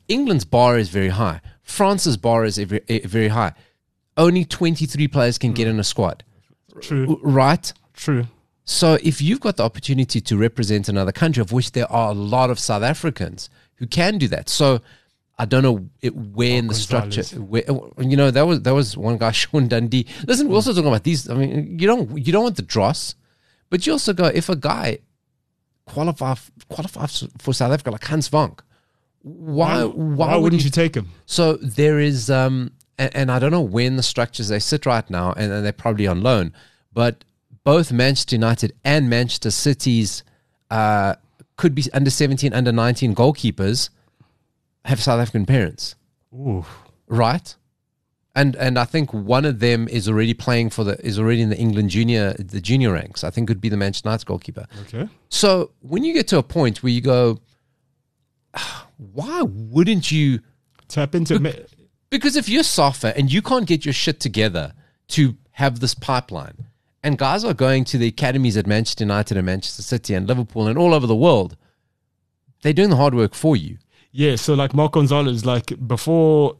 [0.08, 1.40] England's bar is very high.
[1.62, 3.54] France's bar is very, eh, very high.
[4.16, 6.24] Only twenty three players can get in a squad,
[6.82, 7.72] true right?
[7.94, 8.26] true
[8.70, 12.14] So if you've got the opportunity to represent another country, of which there are a
[12.14, 14.80] lot of South Africans who can do that, so
[15.36, 17.64] I don't know it, where in the structure, where,
[17.98, 20.06] you know, that was that was one guy, Sean Dundee.
[20.24, 21.28] Listen, we're also talking about these.
[21.28, 23.16] I mean, you don't you don't want the dross,
[23.70, 24.98] but you also go if a guy
[25.86, 26.36] qualify
[26.68, 28.60] qualifies for South Africa like Hans Vonk,
[29.22, 33.40] why why, would wouldn't he you take him so there is, um, and, and I
[33.40, 36.52] don't know when the structures they sit right now, and, and they're probably on loan,
[36.92, 37.24] but
[37.64, 40.22] both Manchester United and Manchester City's
[40.70, 41.14] uh,
[41.56, 43.90] could be under 17, under 19 goalkeepers
[44.84, 45.94] have South African parents,
[46.34, 46.64] Ooh.
[47.06, 47.54] right?
[48.34, 51.48] And and I think one of them is already playing for the is already in
[51.50, 53.24] the England junior the junior ranks.
[53.24, 54.66] I think could be the Manchester United goalkeeper.
[54.82, 57.40] okay So when you get to a point where you go,
[58.54, 60.40] "Ah, why wouldn't you?
[60.86, 61.50] tap into ma-
[62.08, 64.74] Because if you're Safa and you can't get your shit together
[65.08, 66.66] to have this pipeline,
[67.02, 70.66] and guys are going to the academies at Manchester United and Manchester City and Liverpool
[70.68, 71.56] and all over the world,
[72.62, 73.78] they're doing the hard work for you.
[74.12, 76.56] Yeah, so like Mark Gonzalez, like before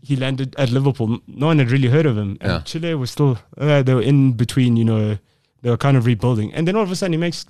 [0.00, 2.38] he landed at Liverpool, no one had really heard of him.
[2.40, 2.60] And Yeah.
[2.60, 5.18] Chile was still, uh, they were in between, you know,
[5.62, 6.54] they were kind of rebuilding.
[6.54, 7.44] And then all of a sudden he makes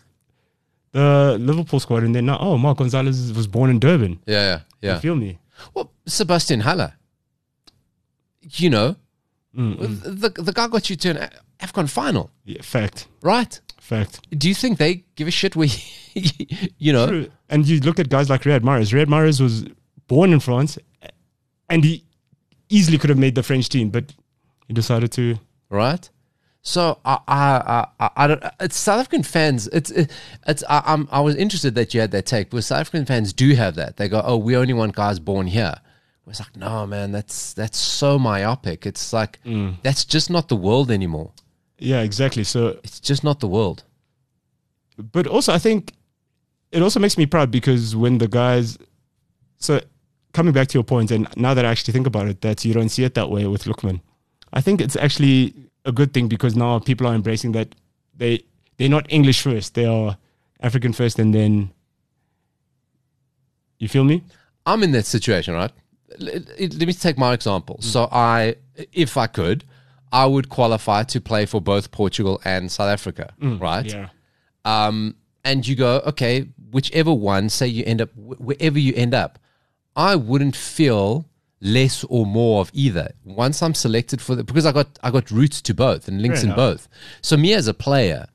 [0.92, 2.02] the Liverpool squad.
[2.02, 4.18] And then now, oh, Mark Gonzalez was born in Durban.
[4.26, 5.38] Yeah, yeah, You feel me?
[5.74, 6.94] Well, Sebastian Haller,
[8.42, 8.96] you know,
[9.58, 13.08] The the guy got you to an Afcon final, Yeah, fact.
[13.22, 13.60] right?
[13.80, 14.20] Fact.
[14.38, 15.68] Do you think they give a shit where,
[16.78, 17.30] you know, True.
[17.48, 18.92] And you look at guys like Riyad Mahrez.
[18.92, 19.64] Riyad Mahrez was
[20.06, 20.78] born in France,
[21.68, 22.04] and he
[22.68, 24.14] easily could have made the French team, but
[24.68, 25.38] he decided to.
[25.70, 26.08] right?
[26.62, 28.44] So I, I, I, I, I don't.
[28.60, 29.68] It's South African fans.
[29.68, 30.62] It's, it's.
[30.68, 33.54] I, I'm, I was interested that you had that take, because South African fans do
[33.54, 33.96] have that.
[33.96, 35.74] They go, "Oh, we only want guys born here."
[36.28, 38.86] It's like, no, man, that's that's so myopic.
[38.86, 39.76] It's like mm.
[39.82, 41.32] that's just not the world anymore.
[41.78, 42.44] Yeah, exactly.
[42.44, 43.84] So, It's just not the world.
[45.12, 45.94] but also I think
[46.72, 48.76] it also makes me proud because when the guys,
[49.58, 49.80] so
[50.32, 52.74] coming back to your point, and now that I actually think about it, that you
[52.74, 54.00] don't see it that way with Lookman.
[54.52, 57.74] I think it's actually a good thing because now people are embracing that
[58.16, 58.42] they
[58.76, 60.16] they're not English first, they are
[60.60, 61.70] African first, and then.
[63.78, 64.24] You feel me?
[64.66, 65.70] I'm in that situation, right?
[66.18, 67.78] Let, me take my example.
[67.80, 68.56] So I,
[68.92, 69.64] if I could,
[70.12, 73.84] I would qualify to play for both Portugal and South Africa, right?
[73.92, 74.08] Yeah.
[74.64, 79.14] um, and you go, okay, whichever one, say you end up wh- wherever you end
[79.14, 79.38] up,
[79.96, 81.26] I wouldn't feel
[81.60, 83.10] less or more of either.
[83.24, 86.40] Once I'm selected for the because I got I got roots to both and links
[86.40, 86.56] Fair in enough.
[86.56, 86.88] both.
[87.22, 88.26] So me as a player,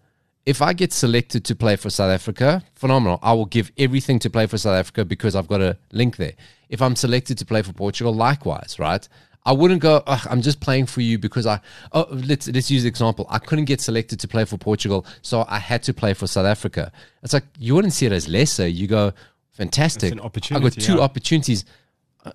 [0.45, 3.19] if I get selected to play for South Africa, phenomenal.
[3.21, 6.33] I will give everything to play for South Africa because I've got a link there.
[6.73, 9.07] If I'm selected to play for Portugal, likewise, right?
[9.45, 10.01] I wouldn't go.
[10.07, 11.59] "Ugh, I'm just playing for you because I.
[11.91, 13.27] Oh, let's let's use the example.
[13.29, 16.45] I couldn't get selected to play for Portugal, so I had to play for South
[16.45, 16.91] Africa.
[17.21, 18.67] It's like you wouldn't see it as lesser.
[18.67, 19.13] You go,
[19.51, 20.13] fantastic.
[20.13, 20.99] I got two yeah.
[20.99, 21.65] opportunities.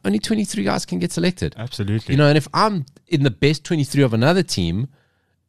[0.05, 1.55] Only 23 guys can get selected.
[1.57, 2.12] Absolutely.
[2.12, 4.88] You know, and if I'm in the best 23 of another team,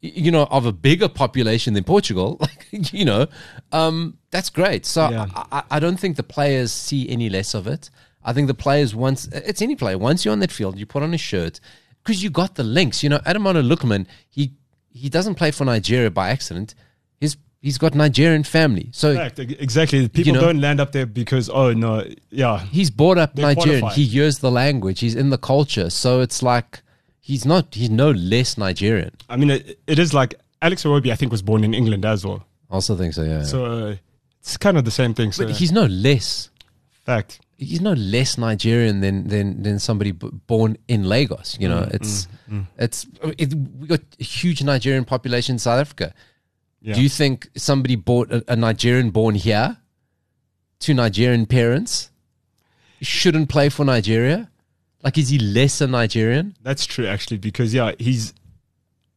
[0.02, 3.28] you know, of a bigger population than Portugal, like, you know,
[3.73, 4.86] um, that's great.
[4.86, 5.28] So Yeah.
[5.36, 7.89] I, I don't think the players see any less of it.
[8.23, 11.03] I think the players, once, it's any player, once you're on that field, you put
[11.03, 11.60] on a shirt,
[12.03, 13.01] because you got the links.
[13.03, 14.53] You know, Ademola Lookman, he,
[14.91, 16.75] he doesn't play for Nigeria by accident.
[17.19, 18.89] He's, he's got Nigerian family.
[18.91, 20.08] So Correct, exactly.
[20.10, 23.82] People know- don't land up there because oh no, yeah, he's brought up They Nigerian.
[23.82, 23.95] qualify.
[23.95, 24.99] He hears the language.
[24.99, 25.89] He's in the culture.
[25.89, 26.82] So it's like
[27.19, 27.73] he's not.
[27.75, 29.12] He's no less Nigerian.
[29.29, 31.12] I mean it, it is like Alex Iwobi.
[31.12, 33.23] I think was born in England as well, also think so.
[33.23, 33.43] Yeah.
[33.43, 33.95] so uh,
[34.39, 35.32] it's kind of the same thing.
[35.32, 36.48] So but he's no less.
[37.15, 41.58] Fact, He's no less Nigerian than than than somebody b- born in Lagos.
[41.60, 42.28] You Mm, know, it's
[42.78, 43.06] it's
[43.38, 46.13] it, we got a huge Nigerian population in South Africa.
[46.82, 46.95] yeah.
[46.95, 49.76] Do you think somebody bought a, a Nigerian born here
[50.86, 52.12] to Nigerian parents
[53.02, 54.50] shouldn't play for Nigeria?
[55.04, 56.56] Like, is he less a Nigerian?
[56.63, 58.34] That's true actually because yeah, he's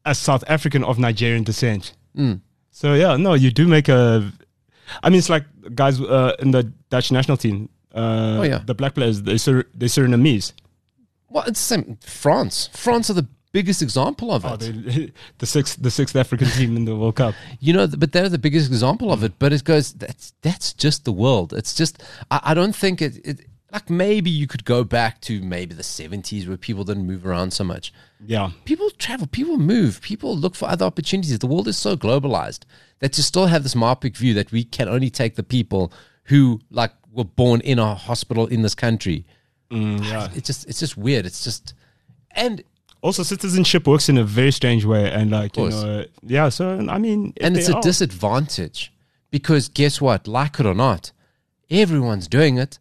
[0.05, 1.95] a South African of Nigerian descent.
[2.17, 2.41] Mm.
[2.71, 4.31] So yeah, no, you do make a.
[5.03, 7.69] I mean, it's like guys uh, in the Dutch national team.
[7.95, 8.59] Uh, Oh, yeah.
[8.65, 10.53] the black players they Sur- they Surinamese.
[11.29, 11.99] Well, it's the same.
[12.03, 12.69] France.
[12.73, 14.49] France are the biggest example of it.
[14.51, 17.35] Oh, they, the sixth the sixth African team in the World Cup.
[17.61, 19.33] you know, but they're the biggest example of it.
[19.39, 21.53] But it goes, that's that's just the world.
[21.53, 23.41] It's just, I, I don't think it, it.
[23.73, 27.53] Like maybe you could go back to maybe the seventies where people didn't move around
[27.55, 27.91] so much.
[28.25, 31.39] Yeah, People travel, people move, people look for other opportunities.
[31.39, 32.61] The world is so globalized
[33.01, 35.91] that you still have this myopic view that we can only take the people
[36.25, 39.25] who like were born in a hospital in this country.
[39.71, 40.29] Mm, yeah.
[40.35, 41.27] It's just, it's just weird.
[41.27, 41.75] It's just,
[42.33, 42.63] and
[43.03, 46.49] Also, citizenship works in a very strange way, and like you know, yeah.
[46.51, 48.93] So I mean, and it's a are- disadvantage
[49.31, 50.29] because guess what?
[50.29, 51.13] Like it or not,
[51.71, 52.79] everyone's doing it.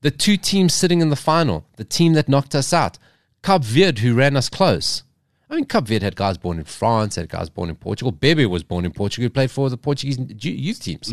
[0.00, 2.98] The two teams sitting in the final, the team that knocked us out,
[3.44, 5.04] Cape Verde, who ran us close.
[5.48, 8.10] I mean, Cape Verde had guys born in France, had guys born in Portugal.
[8.10, 11.12] Bebe was born in Portugal, he played for the Portuguese youth teams.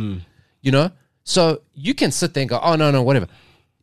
[0.62, 0.92] You know?
[1.30, 3.28] So you can sit there and go, oh, no, no, whatever.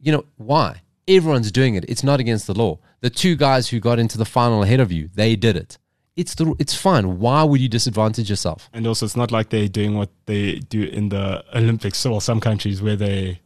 [0.00, 0.82] You know, why?
[1.06, 1.84] Everyone's doing it.
[1.86, 2.80] It's not against the law.
[3.02, 5.78] The two guys who got into the final ahead of you, they did it.
[6.16, 7.20] It's the, it's fine.
[7.20, 8.68] Why would you disadvantage yourself?
[8.72, 11.98] And also, it's not like they're doing what they do in the Olympics.
[11.98, 13.40] So, well, some countries where they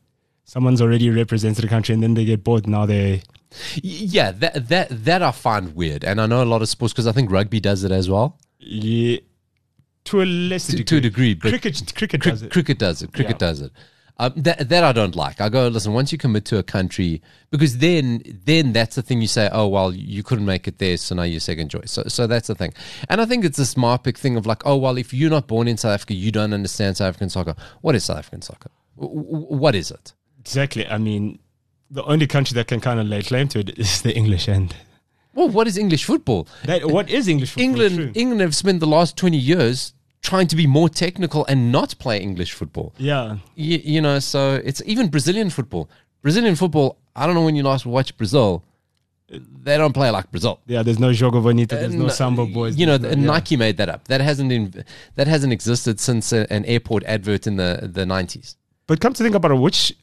[0.44, 2.66] someone's already represented a country and then they get bored.
[2.66, 3.22] Now they
[3.82, 7.06] Yeah, that that that I find weird, and I know a lot of sports because
[7.06, 9.18] I think rugby does it as well yeah,
[10.04, 10.84] to a lesser to, degree.
[10.84, 11.34] to a degree.
[11.34, 12.50] But cricket, cricket cri- does it.
[12.52, 13.12] cricket does it.
[13.12, 13.46] Cricket Yeah.
[13.48, 13.72] does it.
[14.18, 15.40] Um, that that I don't like.
[15.40, 15.94] I go listen.
[15.94, 19.48] Once you commit to a country, because then then that's the thing you say.
[19.50, 21.90] Oh well, you couldn't make it there, so now you're second choice.
[21.90, 22.74] So so that's the thing.
[23.08, 25.68] And I think it's this myopic thing of like, oh well, if you're not born
[25.68, 27.54] in South Africa, you don't understand South African soccer.
[27.80, 28.68] What is South African soccer?
[28.98, 30.12] W- w- what is it?
[30.38, 30.86] Exactly.
[30.86, 31.38] I mean,
[31.90, 34.76] the only country that can kind of lay claim to it is the English end.
[35.34, 36.46] Well, what is English football?
[36.64, 37.64] That, what is English football?
[37.82, 41.98] England England have spent the last 20 years trying to be more technical and not
[41.98, 42.92] play English football.
[42.98, 43.38] Yeah.
[43.54, 45.88] You, you know, so it's even Brazilian football.
[46.22, 48.62] Brazilian football, I don't know when you last watched Brazil.
[49.62, 50.60] They don't play like Brazil.
[50.66, 52.76] Yeah, there's no Jogo Bonito, there's no Uh, Samba Boys.
[52.76, 53.14] You know, no- yeah.
[53.14, 54.08] Nike made that up.
[54.08, 58.56] That hasn't in, that hasn't existed since a, an airport advert in the the 90s.
[58.88, 59.94] But come to think about it, which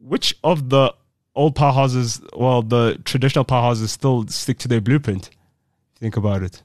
[0.00, 0.94] which of the
[1.36, 5.30] old powerhouses, well, the traditional powerhouses still stick to their blueprint?
[6.00, 6.62] Think about it.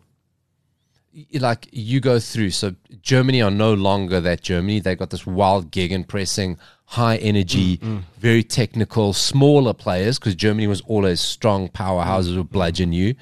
[1.34, 2.52] like you go through.
[2.52, 4.80] So Germany are no longer that Germany.
[4.80, 8.04] They got this wild gegenpressing, high energy, mm, mm.
[8.18, 13.16] very technical, smaller players because Germany was always strong powerhouses who bludgeon mm, you.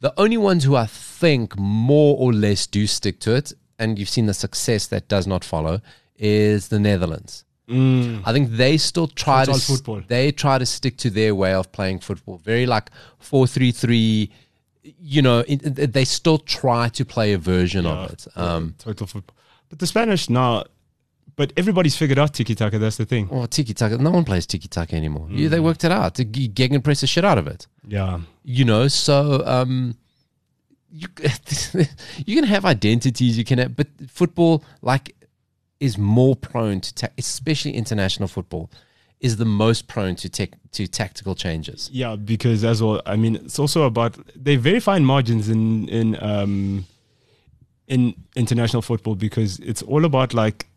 [0.00, 4.08] The only ones who I think more or less do stick to it, and you've
[4.08, 5.80] seen the success that does not follow,
[6.16, 7.44] is the Netherlands.
[7.70, 11.70] I think they still try to Football, they try to stick to their way of
[11.72, 12.38] playing football.
[12.38, 14.30] Very like four three three.
[14.82, 15.58] You know, it,
[15.92, 18.26] they still try to play a version of it.
[18.34, 19.36] Um, Total football.
[19.68, 20.64] But the Spanish now,
[21.36, 22.78] but everybody's figured out tiki taka.
[22.78, 23.28] That's the thing.
[23.28, 23.98] well, tiki taka.
[23.98, 25.28] No one plays tiki taka anymore.
[25.30, 26.18] You, they worked it out.
[26.18, 27.66] You gegen press the shit out of it.
[27.86, 28.20] Yeah.
[28.42, 29.96] You know, so um,
[30.90, 31.08] you
[32.26, 33.38] you can have identities.
[33.38, 35.14] You can, have, but football like
[35.80, 38.70] is more prone to, ta- especially international football,
[39.18, 41.90] is the most prone to tech to tactical changes.
[41.92, 46.22] Yeah, because as well, I mean, it's also about they very fine margins in in
[46.22, 46.86] um
[47.88, 50.68] in international football because it's all about like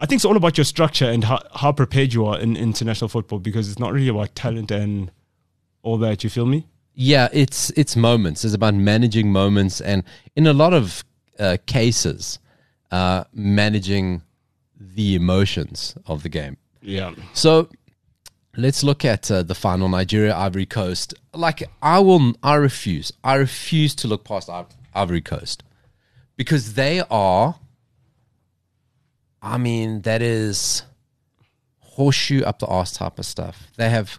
[0.00, 3.08] I think it's all about your structure and how, how prepared you are in international
[3.08, 5.10] football because it's not really about talent and
[5.82, 6.24] all that.
[6.24, 6.66] You feel me?
[6.94, 8.44] Yeah, it's it's moments.
[8.44, 10.04] It's about managing moments, and
[10.36, 11.04] in a lot of
[11.38, 12.38] uh, cases,
[12.90, 14.22] uh, managing
[14.94, 16.56] the emotions of the game.
[16.82, 17.14] Yeah.
[17.32, 17.68] So
[18.56, 21.14] let's look at uh, the final Nigeria Ivory Coast.
[21.32, 23.12] Like I will, I refuse.
[23.22, 24.50] I refuse to look past
[24.94, 25.62] Ivory Coast
[26.36, 27.56] because they are.
[29.42, 30.84] I mean, that is
[31.80, 33.68] horseshoe up the arse type of stuff.
[33.76, 34.18] They have.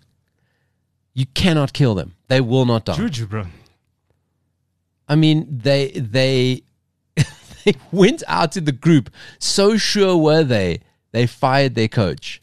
[1.14, 2.16] You cannot kill them.
[2.28, 2.96] They will not die.
[2.96, 3.46] Juju, bro.
[5.08, 6.64] I mean, they they
[7.66, 9.10] they went out to the group.
[9.40, 10.80] So sure were they,
[11.12, 12.42] they fired their coach.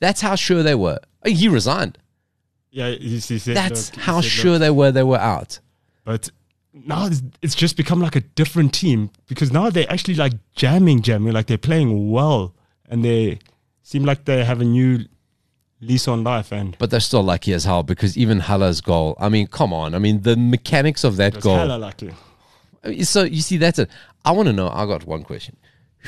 [0.00, 0.98] That's how sure they were.
[1.24, 1.98] Oh, He resigned.
[2.70, 4.60] Yeah, he, he said, That's look, he how said, sure look.
[4.60, 5.58] they were they were out.
[6.04, 6.30] But
[6.72, 7.08] now
[7.42, 11.46] it's, just become like a different team because now they're actually like jamming, jamming, like
[11.46, 12.54] they're playing well,
[12.88, 13.40] and they
[13.82, 15.00] seem like they have a new
[15.80, 16.52] lease on life.
[16.52, 19.16] And But they're still lucky as hell because even Haller's goal.
[19.18, 19.94] I mean, come on.
[19.94, 21.56] I mean, the mechanics of that goal.
[21.56, 22.12] hella lucky.
[23.02, 23.90] So you see, that's it.
[24.24, 24.68] I want to know.
[24.68, 25.56] I got one question: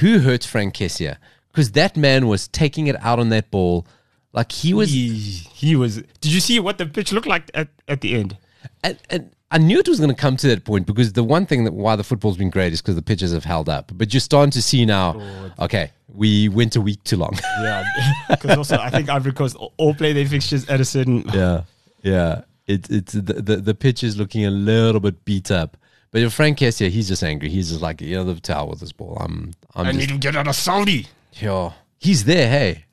[0.01, 1.17] Who hurt Franck Kessié?
[1.53, 3.87] Because that man was taking it out on that ball,
[4.33, 4.91] like he was.
[4.91, 5.97] He, he was.
[6.21, 8.37] Did you see what the pitch looked like at, at the end?
[8.85, 11.47] and, and I knew it was going to come to that point because the one
[11.47, 13.91] thing that why the football's been great is because the pitches have held up.
[13.95, 15.17] But you're starting to see now.
[15.19, 17.37] Oh, okay, we went a week too long.
[17.63, 17.85] Yeah,
[18.29, 21.25] because also I think Ivory Coast all- all play their fixtures at a certain.
[21.35, 21.63] yeah,
[22.03, 22.43] yeah.
[22.67, 25.77] It, it's the, the the pitch is looking a little bit beat up.
[26.13, 27.49] But if Franck Kessié, he's just angry.
[27.49, 29.17] He's just like, you know, the towel with this ball.
[29.21, 31.07] I'm, I'm I just, need to get out of Saudi.
[31.35, 31.73] yeah.
[31.99, 32.49] He's there.
[32.49, 32.87] Hey,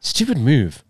[0.00, 0.84] stupid move.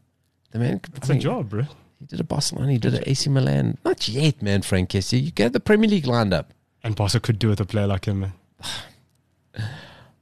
[0.51, 0.81] The man.
[0.81, 1.63] could- It's a job, bro.
[2.01, 2.73] He did a Barcelona.
[2.73, 3.79] He did an AC Milan.
[3.85, 4.63] Not yet, man.
[4.63, 5.23] Franck Kessié.
[5.23, 6.53] You get the Premier League lined up.
[6.85, 8.33] And Barca could do with a player like him, man.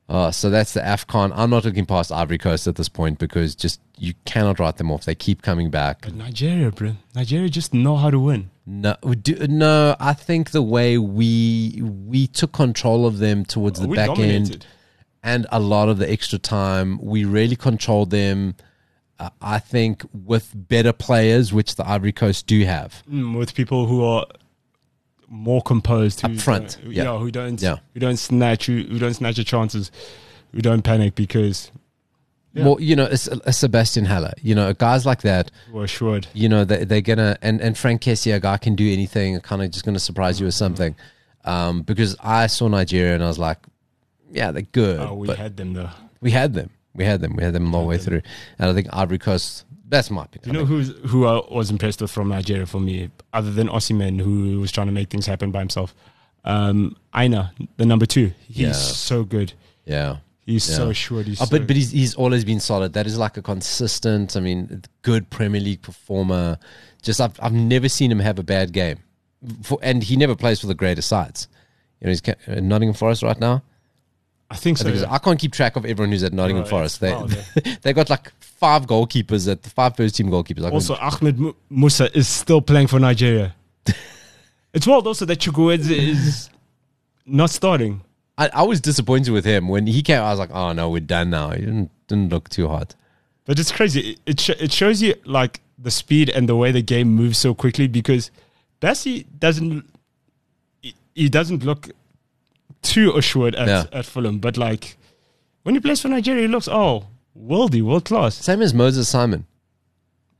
[0.08, 1.32] Oh, so that's the AFCON.
[1.34, 4.90] I'm not looking past Ivory Coast at this point because just you cannot write them
[4.92, 5.06] off.
[5.06, 6.02] They keep coming back.
[6.02, 6.96] But Nigeria, bro.
[7.14, 8.50] Nigeria just know how to win.
[8.66, 9.94] No, do, no.
[10.00, 14.34] I think the way we we took control of them towards the we back dominated.
[14.34, 14.66] end
[15.22, 18.54] and a lot of the extra time, we really controlled them.
[19.18, 23.02] Uh, I think with better players, which the Ivory Coast do have.
[23.10, 24.26] Mm, with people who are
[25.28, 27.04] more composed, who Up front, yeah.
[27.04, 27.76] yeah, who don't, Yeah.
[27.94, 29.90] who don't snatch, who, who don't snatch your chances,
[30.52, 31.70] who don't panic because
[32.54, 32.64] Yeah.
[32.64, 36.28] Well, you know, a, a Sebastian Haller, you know, guys like that, we're assured.
[36.34, 39.60] you know, they, they're gonna and and Franck Kessié, a guy can do anything, kind
[39.62, 40.64] of just gonna surprise you with Mm-hmm.
[40.64, 40.96] something.
[41.44, 43.58] Um, because I saw Nigeria and I was like,
[44.30, 45.90] yeah, they're good, Oh, we had them though.
[46.20, 48.22] we had them, we had them, we had them all the way through.
[48.58, 50.54] And I think Ivory Coast, that's my opinion.
[50.54, 54.20] You know who's who I was impressed with from Nigeria for me, other than Osimhen,
[54.20, 55.92] who was trying to make things happen by himself.
[56.44, 58.72] Um, Aina, the number two, he's Yeah.
[58.72, 59.52] so good.
[59.84, 60.18] yeah.
[60.46, 60.76] He's Yeah.
[60.76, 61.26] so assured.
[61.26, 62.92] He's Oh, so, but but he's he's always been solid.
[62.92, 64.36] That is like a consistent.
[64.36, 66.58] I mean, good Premier League performer.
[67.02, 68.98] Just I've I've never seen him have a bad game,
[69.62, 71.48] for, and he never plays for the greater sides.
[72.00, 73.62] You know, he's ca- uh, Nottingham Forest right now.
[74.50, 74.84] I think so.
[74.84, 75.12] Because yeah.
[75.12, 77.00] I can't keep track of everyone who's at Nottingham Right, Forest.
[77.00, 77.26] They wow,
[77.82, 80.64] they got like five goalkeepers at the five first team goalkeepers.
[80.66, 83.54] I Also, Ahmed Mu- Musa is still playing for Nigeria.
[84.74, 86.50] it's wild also that Chukwueze is
[87.26, 88.02] not starting.
[88.36, 90.20] I, I was disappointed with him when he came.
[90.20, 91.50] I was like, oh no, we're done now.
[91.50, 92.94] He didn't didn't look too hot.
[93.44, 94.10] But it's crazy.
[94.10, 97.38] It it, sh- it shows you like the speed and the way the game moves
[97.38, 98.30] so quickly because
[98.80, 99.84] Bassey doesn't
[100.82, 101.90] he- he doesn't look
[102.82, 104.96] too assured at, at Fulham, but like
[105.62, 107.06] when he plays for Nigeria, he looks oh
[107.38, 108.34] worldy, world class.
[108.34, 109.46] Same as Moses Simon,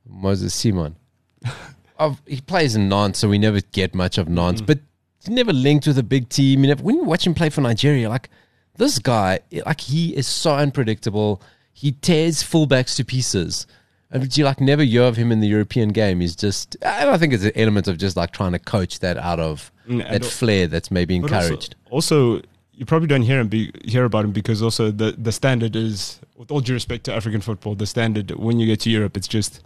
[0.06, 0.96] Moses Simon.
[1.98, 4.66] of, he plays in Nantes, so we never get much of Nantes, mm-hmm.
[4.66, 4.78] but
[5.24, 6.62] he's never linked with a big team.
[6.64, 8.28] You never, when you watch him play for Nigeria, like
[8.76, 11.40] this guy, like he is so unpredictable.
[11.72, 13.66] He tears fullbacks to pieces.
[14.10, 16.20] And you like never hear of him in the European game.
[16.20, 19.16] He's just, and I think it's an element of just like trying to coach that
[19.16, 21.74] out of Mm, and that flair that's maybe But also- encouraged.
[21.90, 22.40] Also,
[22.72, 26.20] you probably don't hear him be, hear about him because also the the standard is,
[26.36, 29.28] with all due respect to African football, the standard when you get to Europe, it's
[29.28, 29.60] just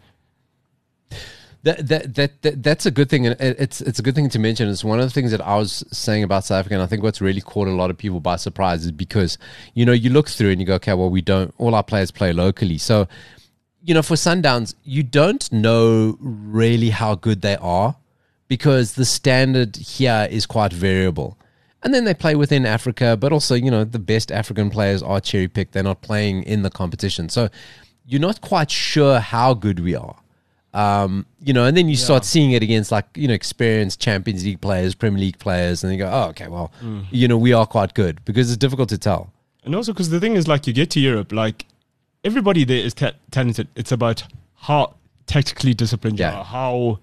[1.64, 4.38] That, that that that that's a good thing, and it's it's a good thing to
[4.38, 4.68] mention.
[4.68, 7.02] It's one of the things that I was saying about South Africa, and I think
[7.02, 9.38] what's really caught a lot of people by surprise is because
[9.74, 12.12] you know you look through and you go, okay, well we don't all our players
[12.12, 13.08] play locally, so
[13.82, 17.96] you know for Sundowns you don't know really how good they are
[18.48, 21.36] because the standard here is quite variable.
[21.82, 25.20] And then they play within Africa, but also, you know, the best African players are
[25.20, 25.72] cherry picked.
[25.72, 27.28] They're not playing in the competition.
[27.28, 27.50] So
[28.04, 30.16] you're not quite sure how good we are.
[30.78, 34.44] Um, you know, and then you start seeing it against like, you know, experienced Champions
[34.44, 36.70] League players, Premier League players, and you go, oh, okay, well,
[37.10, 39.32] you know, we are quite good because it's difficult to tell.
[39.64, 41.66] And also, because the thing is, like, you get to Europe, like,
[42.22, 43.66] everybody there is ta- talented.
[43.74, 44.22] It's about
[44.54, 44.94] how
[45.26, 46.32] tactically disciplined Yeah.
[46.32, 46.98] you are, how,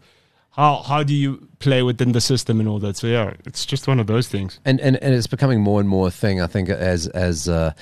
[0.51, 2.95] how, how do you play within the system and all that.
[2.97, 4.59] So, yeah, it's just one of those things.
[4.63, 6.41] and and, and it's becoming more and more a thing.
[6.41, 7.73] I think as as uh,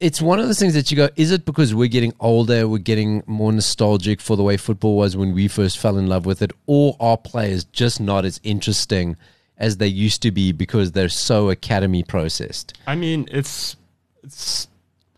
[0.00, 2.78] it's one of those things that you go, is it because we're getting older, we're
[2.78, 6.40] getting more nostalgic for the way football was when we first fell in love with
[6.40, 9.16] it, or are players just not as interesting
[9.56, 12.78] as they used to be because they're so academy processed?
[12.86, 13.76] I mean, it's,
[14.22, 14.68] it's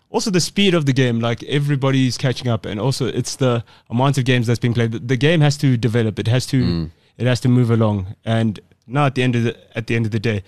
[0.09, 1.20] also the speed of the game.
[1.20, 2.64] Like, everybody's catching up.
[2.64, 4.93] And also, it's the amount of games that's being played.
[4.93, 6.91] The- The game has to develop, it has to, mm.
[7.18, 8.16] it has to move along.
[8.24, 10.43] And now at the end of the, at the end of the day,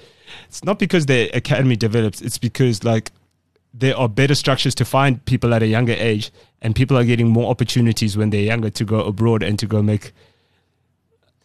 [0.49, 3.13] it's not because the academy develops, it's because, like,
[3.75, 7.29] there are better structures to find people at a younger age, and people are getting
[7.29, 10.13] more opportunities when they're younger to go abroad and to go make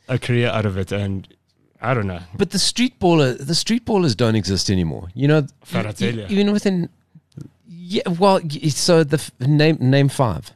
[0.08, 0.92] a career out of it.
[0.92, 1.28] And
[1.82, 2.20] I don't know.
[2.36, 5.10] But the street baller, the street ballers don't exist anymore.
[5.14, 5.48] You know,
[6.02, 6.90] e- even within.
[7.70, 10.52] Yeah, well, so the f- name name five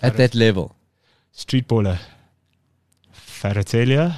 [0.00, 0.76] at that level.
[1.32, 1.98] Street baller.
[3.12, 4.16] Faratelia.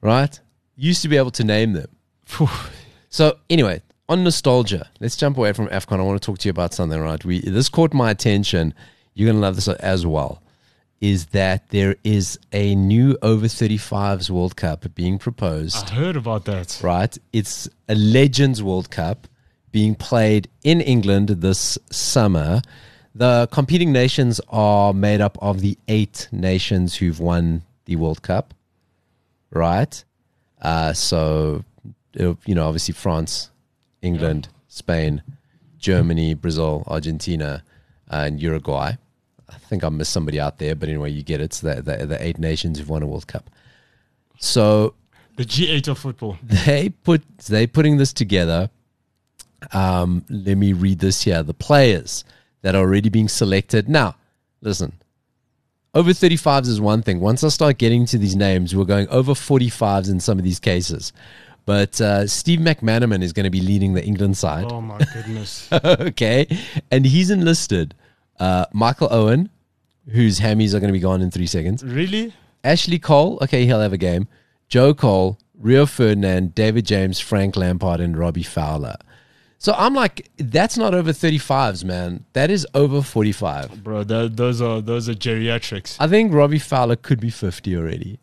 [0.00, 0.40] right?
[0.76, 1.88] Used to be able to name them.
[3.10, 5.98] So anyway, on nostalgia, let's jump away from AFCON.
[5.98, 7.22] I want to talk to you about something, right?
[7.24, 8.72] We this caught my attention.
[9.14, 10.42] You're gonna love this as well.
[11.00, 16.44] Is that there is a new over 35s World Cup being proposed, I heard about
[16.44, 16.78] that.
[16.82, 17.16] right?
[17.32, 19.26] It's a Legends World Cup
[19.72, 22.60] being played in England this summer.
[23.14, 28.54] The competing nations are made up of the eight nations who've won the World Cup,
[29.50, 30.04] right?
[30.60, 31.64] Uh, so,
[32.14, 33.50] you know, obviously France,
[34.02, 35.22] England, Spain,
[35.78, 37.62] Germany, Brazil, Argentina,
[38.08, 38.92] and Uruguay.
[39.48, 41.52] I think I missed somebody out there, but anyway, you get it.
[41.54, 43.50] So the, the, the eight nations who've won a World Cup.
[44.38, 44.94] So
[45.36, 46.38] The G8 of football.
[46.42, 48.70] they put they putting this together.
[49.72, 51.42] Um, let me read this here.
[51.42, 52.24] The players
[52.62, 53.88] that are already being selected.
[53.88, 54.16] Now,
[54.60, 54.92] listen.
[55.92, 57.18] Over 35s is one thing.
[57.18, 60.60] Once I start getting to these names, we're going over 45s in some of these
[60.60, 61.12] cases.
[61.70, 64.64] But uh, Steve McManaman is going to be leading the England side.
[64.68, 65.68] Oh my goodness.
[65.84, 66.48] okay.
[66.90, 67.94] And he's enlisted
[68.40, 69.50] uh, Michael Owen,
[70.08, 71.84] whose hammies are going to be gone in three seconds.
[71.84, 72.34] really?
[72.64, 74.26] Ashley Cole, okay, he'll have a game.
[74.66, 78.96] Joe Cole, Rio Ferdinand, David James, Frank Lampard, and Robbie Fowler.
[79.58, 82.24] So I'm like, that's not over 35s, man.
[82.32, 83.84] That is over 45.
[83.84, 85.98] Bro, that, those are those are geriatrics.
[86.00, 88.18] I think Robbie Fowler could be 50 already.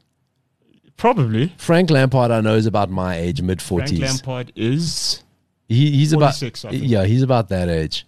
[0.97, 1.53] Probably.
[1.57, 3.67] Frank Lampard, I know, is about my age, mid 40s.
[3.77, 4.01] Frank 40s.
[4.01, 5.23] Lampard is
[5.67, 6.83] He, he's about 46, I think.
[6.85, 8.05] yeah, he's about that age.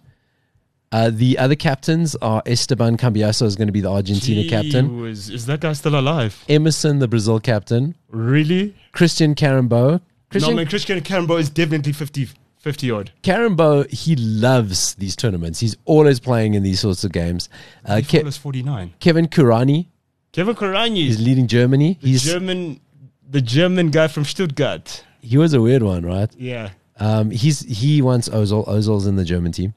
[0.92, 5.00] Uh, the other captains are Esteban Cambiaso is going to be the Argentina captain.
[5.00, 6.44] Was, is that guy still alive?
[6.48, 7.94] Emerson, the Brazil captain.
[8.08, 8.74] Really?
[8.90, 10.00] Christian Karembeu.
[10.30, 12.28] Christian no, man, Christian Karembeu is definitely 50,
[12.58, 13.12] 50 odd.
[13.22, 15.60] Karembeu, he loves these tournaments.
[15.60, 17.48] He's always playing in these sorts of games.
[17.86, 18.94] Uh, Ke- 49.
[18.98, 19.86] Kevin Kurányi
[20.32, 21.98] Kevin Kurányi, is leading Germany.
[22.00, 22.80] the He's German,
[23.28, 25.04] the German guy from Stuttgart.
[25.20, 26.30] he was a weird one, right?
[26.36, 26.70] Yeah.
[26.98, 28.66] Um, he's he wants Ozil.
[28.68, 29.74] Ozil's in the German team.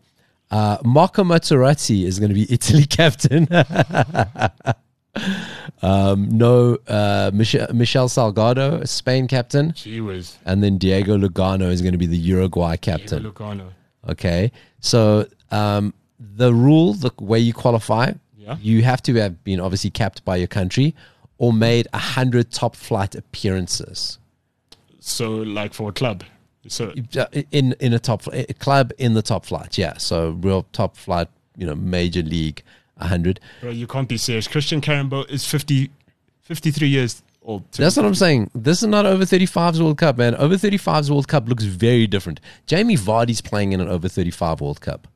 [0.51, 3.47] Uh, Marco Materazzi is going to be Italy captain.
[5.81, 10.37] um, no, uh, Michel, Michel Salgado, Spain captain, She was.
[10.45, 13.23] and then Diego Lugano is going to be the Uruguay Diego captain.
[13.23, 13.69] Lugano.
[14.09, 18.11] Okay, so um, the rule, the way you qualify,
[18.43, 18.57] Yeah.
[18.61, 20.93] you have to have been obviously capped by your country
[21.37, 24.19] or made a hundred top flight appearances.
[24.99, 26.23] So, like for a club.
[26.67, 29.77] So Uh, in in a top a club in the top flight.
[29.77, 31.27] Yeah, so real top flight.
[31.57, 32.63] You know, major league,
[32.97, 33.39] hundred.
[33.61, 34.47] bro, you can't be serious.
[34.47, 35.91] Christian Karembeu is 50,
[36.41, 37.63] 53 years old.
[37.73, 38.49] That's what I'm saying.
[38.55, 40.35] This is not over 35s World Cup, man.
[40.35, 42.39] Over 35s World Cup looks very different.
[42.65, 45.07] Jamie Vardy's playing in an over 35 World Cup,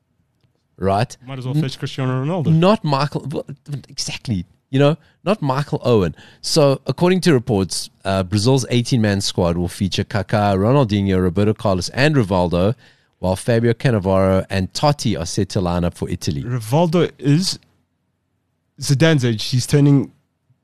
[0.78, 1.16] right?
[1.26, 2.52] Might as well fetch Cristiano Ronaldo.
[2.54, 3.26] Not Michael.
[3.30, 3.44] well,
[3.88, 4.46] Exactly.
[4.70, 6.14] You know, not Michael Owen.
[6.42, 11.88] So, according to reports, uh, Brazil's 18 man squad will feature Kaká, Ronaldinho, Roberto Carlos,
[11.90, 12.74] and Rivaldo,
[13.18, 16.42] while Fabio Cannavaro and Totti are set to line up for Italy.
[16.42, 17.58] Rivaldo is
[18.80, 19.44] Zidane's age.
[19.44, 20.12] He's turning.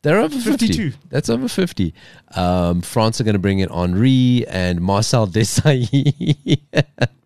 [0.04, 0.66] They're over 50.
[0.68, 0.92] 52.
[1.08, 1.92] That's over 50.
[2.36, 6.60] Um, France are going to bring in Henry and Marcel Desailly.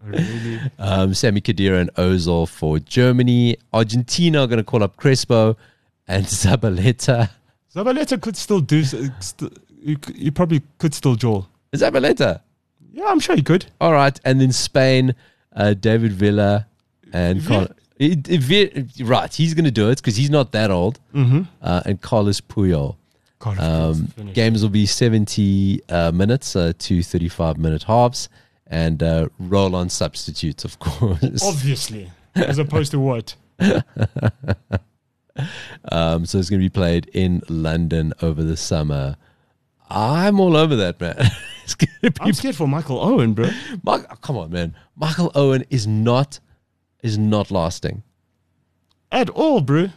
[0.02, 0.58] Really?
[0.78, 3.58] um, Sami Khedira and Ozil for Germany.
[3.74, 5.54] Argentina are going to call up Crespo
[6.06, 7.28] and Zabaleta.
[7.74, 8.84] Zabaleta could still do.
[8.84, 9.52] st-
[9.84, 11.44] He c- he probably could still jaw.
[11.74, 12.40] Zabaleta.
[12.90, 13.66] Yeah, I'm sure he could.
[13.82, 14.18] All right.
[14.24, 15.14] And then Spain,
[15.54, 16.66] uh, David Villa
[17.12, 17.68] and Carl-
[17.98, 19.32] it- it- right.
[19.34, 20.98] He's going to do it because he's not that old.
[21.14, 21.42] Mm-hmm.
[21.60, 22.96] Uh, and Carlos Puyol.
[23.44, 28.28] Um, games will be 70 uh, minutes, uh, two 35 minute halves,
[28.66, 31.42] and uh, roll on substitutes, of course.
[31.44, 33.36] Obviously, as opposed to what?
[35.92, 39.16] Um, so it's going to be played in London over the summer.
[39.88, 41.16] I'm all over that, man.
[42.20, 43.48] I'm scared for Michael Owen, bro.
[43.86, 44.74] Oh, come on, man.
[44.96, 46.40] Michael Owen is not
[47.02, 48.02] is not lasting.
[49.10, 49.88] At all, bro.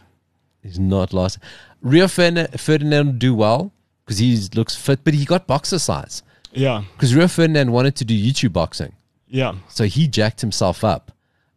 [0.62, 1.42] He's not lasting.
[1.80, 3.72] Rio Ferdinand, do well
[4.04, 6.22] because he looks fit, but he got boxer size
[6.52, 8.92] Yeah, because Rio Ferdinand wanted to do YouTube boxing.
[9.28, 9.54] yeah.
[9.68, 11.10] So he jacked himself up.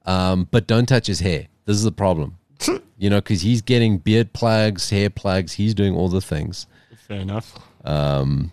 [0.05, 1.47] Um, but don't touch his hair.
[1.65, 2.37] This is the problem.
[2.97, 5.53] You know, because he's getting beard plugs, hair plugs.
[5.53, 6.65] He's doing all the things.
[7.07, 7.57] Fair enough.
[7.83, 8.51] Um,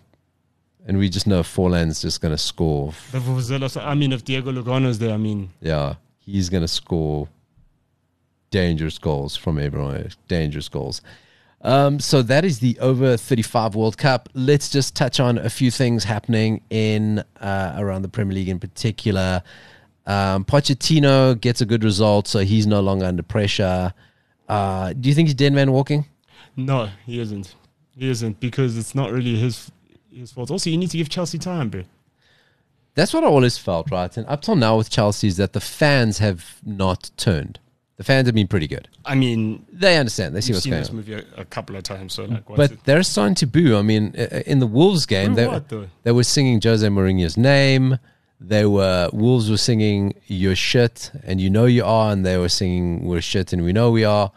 [0.85, 2.91] and we just know Forlan's just going to score.
[3.13, 7.27] I mean, if Diego Lugano's there, I mean, Yeah, he's going to score
[8.51, 10.09] dangerous goals from everyone.
[10.27, 11.01] Dangerous goals.
[11.61, 14.27] Um, so that is the over 35 World Cup.
[14.33, 18.59] Let's just touch on a few things happening in uh, around the Premier League in
[18.59, 19.41] particular.
[20.05, 23.93] Um, Pochettino gets a good result, so he's no longer under pressure.
[24.49, 26.05] Uh, do you think he's dead man walking?
[26.55, 27.55] no, he isn't.
[27.95, 29.71] He isn't because it's not really his
[30.11, 30.51] his fault.
[30.51, 31.83] Also, you need to give Chelsea time, bro.
[32.95, 34.15] That's what I always felt, right?
[34.15, 37.59] And up till now with Chelsea is that the fans have not turned.
[37.97, 38.87] The fans have been pretty good.
[39.05, 40.35] I mean, They understand.
[40.35, 40.95] They see what's seen going this on.
[40.97, 42.83] movie a, a couple of times, so like, But it?
[42.85, 43.77] they're starting to boo.
[43.77, 44.13] I mean,
[44.45, 45.71] in the Wolves game, they, what,
[46.03, 47.99] they were singing Jose Mourinho's name.
[48.41, 52.49] They were Wolves were singing "You're shit" and you know you are, and they were
[52.49, 54.31] singing "We're shit" and we know we are.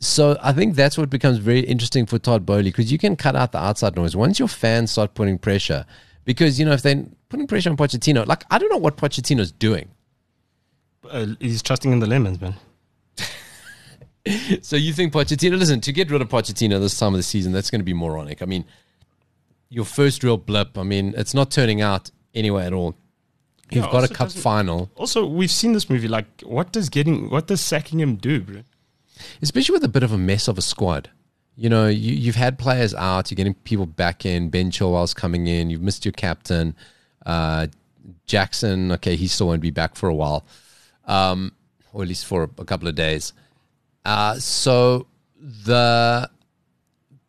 [0.00, 3.36] So I think that's what becomes very interesting for Todd Boehly because you can cut
[3.36, 5.84] out the outside noise once your fans start putting pressure.
[6.28, 9.50] Because you know if they're putting pressure on Pochettino, like I don't know what Pochettino's
[9.50, 9.88] doing.
[11.10, 12.54] Uh, he's trusting in the lemons, man.
[14.60, 15.58] So you think Pochettino?
[15.58, 17.94] Listen, to get rid of Pochettino this time of the season, that's going to be
[17.94, 18.42] moronic.
[18.42, 18.66] I mean,
[19.70, 20.76] your first real blip.
[20.76, 22.94] I mean, it's not turning out anyway at all.
[23.70, 26.08] You've Yeah, got a cup final, Also, we've seen this movie.
[26.08, 28.62] Like, what does getting, what does sacking him do, bro?
[29.40, 31.08] especially with a bit of a mess of a squad.
[31.60, 33.30] You know, you, you've had players out.
[33.32, 34.48] You're getting people back in.
[34.48, 35.70] Ben Chilwell's coming in.
[35.70, 36.76] You've missed your captain.
[37.26, 37.66] Uh,
[38.26, 40.46] Jackson, okay, he still won't be back for a while,
[41.06, 41.52] um,
[41.92, 43.32] or at least for a, a couple of days.
[44.04, 45.08] Uh, so
[45.40, 46.30] the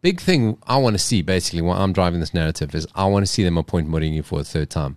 [0.03, 3.25] big thing I want to see, basically, while I'm driving this narrative, is I want
[3.25, 4.95] to see them appoint Mourinho for a third time.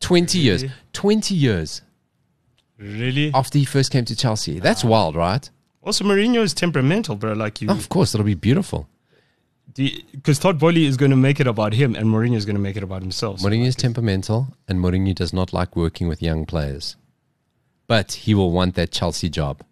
[0.00, 0.64] 20 years.
[0.92, 1.82] 20 years
[2.78, 3.32] Really?
[3.32, 4.58] after he first came to Chelsea.
[4.58, 5.48] That's wild, right?
[5.86, 7.32] Also, Mourinho is temperamental, bro.
[7.32, 8.88] Like you, Of course, it'll be beautiful.
[9.74, 12.60] because Todd Boehly is going to make it about him, and Mourinho is going to
[12.62, 13.38] make it about himself.
[13.40, 16.96] So, Mourinho is temperamental, and Mourinho does not like working with young players.
[17.86, 19.62] But he will want that Chelsea job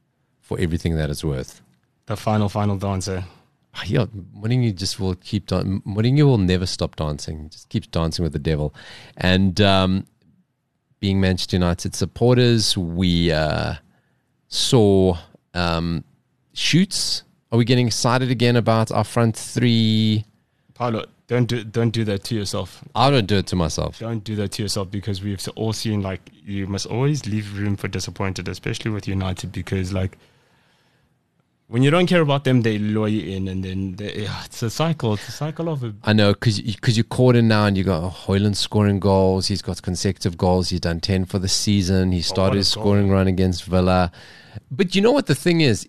[0.41, 1.61] for everything that it's worth.
[2.07, 3.25] the final, final dancer.
[3.75, 4.07] Ah, Yeah,
[4.39, 7.43] Mourinho just will keep dan- Mourinho will never stop dancing.
[7.45, 8.73] He just keeps dancing with the devil.
[9.17, 10.07] And um,
[11.01, 13.75] being Manchester United supporters, we uh,
[14.47, 15.17] saw
[15.55, 16.05] um,
[16.53, 17.23] shoots.
[17.51, 20.25] Are we getting excited again about our front three?
[20.75, 22.83] Paulo, don't do, don't do that to yourself.
[22.95, 23.99] I don't do it to myself.
[23.99, 27.77] Don't do that to yourself because we've all seen like you must always leave room
[27.77, 30.19] for disappointed, especially with United, because like
[31.69, 34.69] when you don't care about them, they lure you in, and then they, it's a
[34.69, 35.15] cycle.
[35.15, 37.85] It's a cycle of a I know because because you're caught in now, and you
[37.85, 39.47] got oh, Højlund scoring goals.
[39.47, 40.69] He's got consecutive goals.
[40.69, 42.13] He's done ten for the season.
[42.13, 44.13] He started what a his scoring run against Villa.
[44.71, 45.89] But you know what the thing is,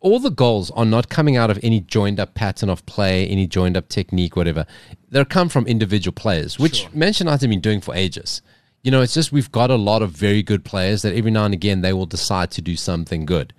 [0.00, 3.46] all the goals are not coming out of any joined up pattern of play, any
[3.46, 4.66] joined up technique, whatever.
[5.10, 6.90] They come from individual players, which Sure.
[6.92, 8.42] Manchester United have been doing for ages.
[8.82, 11.44] You know, it's just we've got a lot of very good players that every now
[11.44, 13.54] and again they will decide to do something good.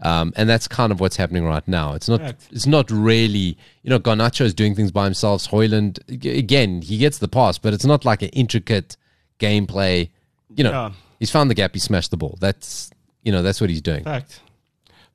[0.00, 1.94] Um, and that's kind of what's happening right now.
[1.94, 2.20] It's not.
[2.20, 2.48] Correct.
[2.52, 3.56] It's not really.
[3.82, 5.48] You know, Garnacho is doing things by himself.
[5.48, 6.00] Højlund
[6.38, 8.98] again, he gets the pass, but it's not like an intricate
[9.40, 10.10] gameplay.
[10.54, 10.90] You know, Yeah.
[11.18, 11.72] he's found the gap.
[11.72, 12.36] He smashed the ball.
[12.38, 12.90] That's
[13.26, 14.04] you know that's what he's doing.
[14.04, 14.40] Fact.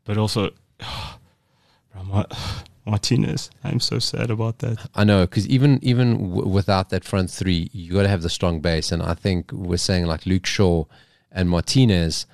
[0.03, 0.49] But also,
[1.93, 2.26] Bro, Ma-
[2.86, 3.49] Martinez.
[3.64, 4.78] I'm so sad about that.
[4.95, 8.30] I know because even even w- without that front three, you got to have the
[8.30, 8.91] strong base.
[8.91, 10.86] And I think we're saying like Luke Shaw
[11.32, 12.26] and Martinez.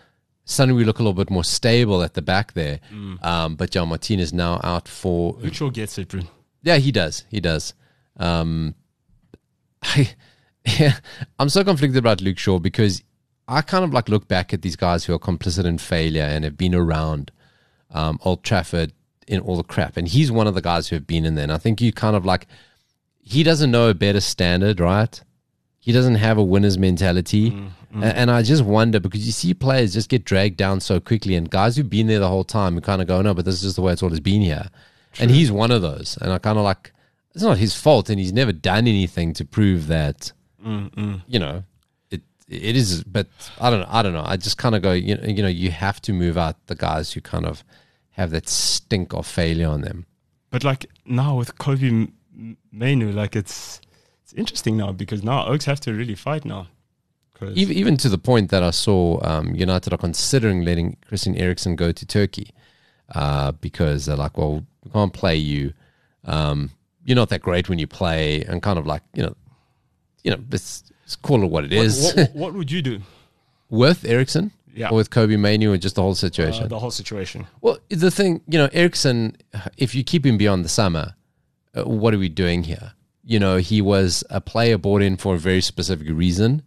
[0.45, 2.79] Suddenly we look a little bit more stable at the back there.
[3.21, 6.21] Um, but John Martinez now out for Luke Shaw gets it, bro.
[6.63, 7.25] Yeah, he does.
[7.29, 7.73] He does.
[8.15, 8.73] Um,
[9.83, 10.15] I,
[11.37, 13.03] I'm so conflicted about Luke Shaw because
[13.47, 16.43] I kind of like look back at these guys who are complicit in failure and
[16.43, 17.31] have been around
[17.91, 18.91] um, Old Trafford
[19.27, 21.43] in all the crap, and he's one of the guys who have been in there.
[21.43, 22.47] And I think you kind of like
[23.21, 25.21] he doesn't know a better standard, right?
[25.79, 27.51] He doesn't have a winner's mentality.
[27.51, 28.03] Mm, mm.
[28.03, 31.35] A- And I just wonder because you see players just get dragged down so quickly,
[31.35, 33.55] and guys who've been there the whole time who kind of go, no, but this
[33.55, 34.67] is just the way it's always been here.
[35.19, 36.17] And he's one of those.
[36.21, 36.91] And I kind of like,
[37.33, 40.31] it's not his fault, and he's never done anything to prove that,
[40.65, 41.63] mm, you know,
[42.47, 43.03] it is.
[43.03, 43.27] But
[43.59, 43.87] I don't know.
[43.89, 44.23] I don't know.
[44.25, 46.75] I just kind of go, you know, you know, you have to move out the
[46.75, 47.63] guys who kind of
[48.11, 50.05] have that stink of failure on them.
[50.49, 53.81] But like now with Kobbie M- M- Mainoo, like it's
[54.23, 56.67] it's interesting now because now Oaks have to really fight now.
[57.53, 61.75] even, even to the point that I saw um, United are considering letting Christian Eriksen
[61.75, 62.49] go to Turkey
[63.13, 65.73] uh, because they're like, well, we can't play you.
[66.25, 66.71] Um,
[67.05, 69.35] you're not that great when you play, and kind of like, you know,
[70.23, 72.13] you know, let's, let's call it what it what, is.
[72.15, 72.99] what, what would you do?
[73.69, 74.89] with Eriksen Yeah.
[74.89, 76.67] or with Kobbie Mainoo or just the whole Uh, situation?
[76.67, 77.47] the whole situation.
[77.61, 79.37] well, the thing, you know, Eriksen,
[79.77, 81.15] if you keep him beyond the summer,
[81.75, 82.91] uh, what are we doing here?
[83.23, 86.61] You know, he was a player brought in for a very specific reason.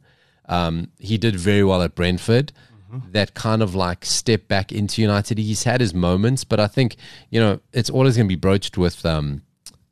[0.49, 2.53] Um, he did very well at Brentford.
[3.13, 5.39] That kind of like step back into United.
[5.39, 6.97] He's had his moments, but I think
[7.31, 9.43] you know it's always going to be broached with um,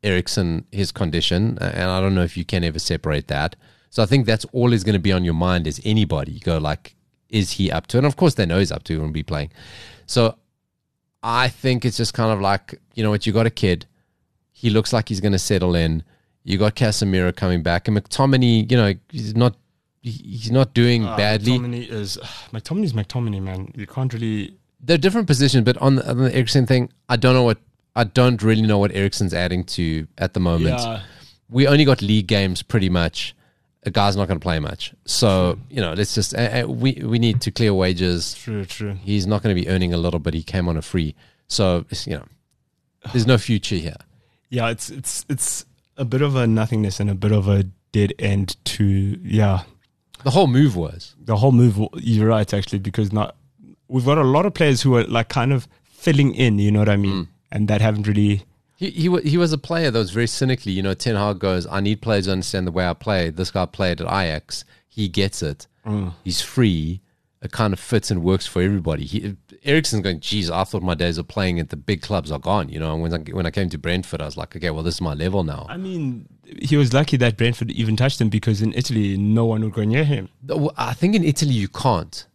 [0.03, 3.55] Eriksen, his condition, and I don't know if you can ever separate that.
[3.91, 6.33] So I think that's always going to be on your mind as anybody.
[6.33, 6.95] You go like,
[7.29, 7.99] is he up to?
[7.99, 9.51] And of course, they know he's up to and be playing.
[10.07, 10.37] So
[11.23, 13.87] I think it's just kind of like, you know what, you got a kid.
[14.53, 16.03] He looks like he's going to settle in.
[16.45, 19.55] You got Casemiro coming back, and McTominay, you know, he's not
[20.01, 21.59] he's not doing Uh, badly.
[21.59, 22.17] McTominay is
[22.53, 23.73] McTominay's McTominay, man.
[23.77, 24.57] You can't really.
[24.81, 27.59] They're different positions, but on the, on the Eriksen thing, I don't know what
[27.97, 30.79] I don't really know what Eriksen's adding to at the moment.
[30.81, 31.03] Yeah,
[31.51, 33.35] We only got league games pretty much.
[33.85, 37.19] A guy's not going to play much, so you know, let's just uh, we we
[37.19, 38.35] need to clear wages.
[38.35, 38.95] true, true.
[39.03, 41.15] He's not going to be earning a little, but he came on a free,
[41.47, 42.25] so it's, you know,
[43.13, 43.97] there's no future here.
[44.51, 45.65] Yeah, it's it's it's
[45.97, 48.85] a bit of a nothingness and a bit of a dead end to
[49.23, 49.63] yeah.
[50.25, 51.79] The whole move was The whole move.
[51.95, 53.37] You're right, actually, because not
[53.87, 56.59] we've got a lot of players who are like kind of filling in.
[56.59, 57.25] You know what I mean?
[57.25, 57.29] Mm.
[57.53, 58.45] And that haven't really.
[58.79, 60.71] He he he was a player that was very cynically.
[60.71, 63.51] You know, Ten Hag goes, "I need players to understand the way I play." This
[63.51, 64.65] guy played at Ajax.
[64.89, 65.67] He gets it.
[66.23, 67.01] He's free.
[67.43, 69.05] It kind of fits and works for everybody.
[69.05, 72.39] He, Eriksen's going, "Geez, I thought my days of playing at the big clubs are
[72.39, 74.71] gone." You know, and when I, when I came to Brentford, I was like, "Okay,
[74.71, 76.29] well, this is my level now." I mean,
[76.63, 79.83] he was lucky that Brentford even touched him because in Italy, no one would go
[79.83, 80.29] near him.
[80.77, 82.27] I think in Italy you can't,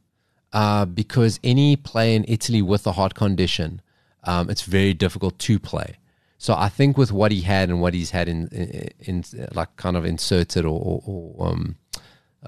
[0.51, 3.81] uh, because any player in Italy with a heart condition,
[4.25, 5.95] um, it's very difficult to play.
[6.43, 9.73] So I think with what he had and what he's had in, in, in like
[9.77, 11.75] kind of inserted or, or, or um,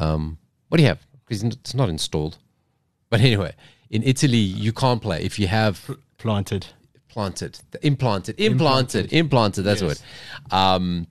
[0.04, 0.38] um,
[0.68, 1.00] what do you have?
[1.26, 2.38] Because it's not installed.
[3.10, 3.54] But anyway,
[3.90, 6.66] in Italy you can't play if you have Planted.
[7.08, 9.64] planted, implanted, implanted, implanted.
[9.64, 10.02] That's the word.
[10.52, 11.08] Um,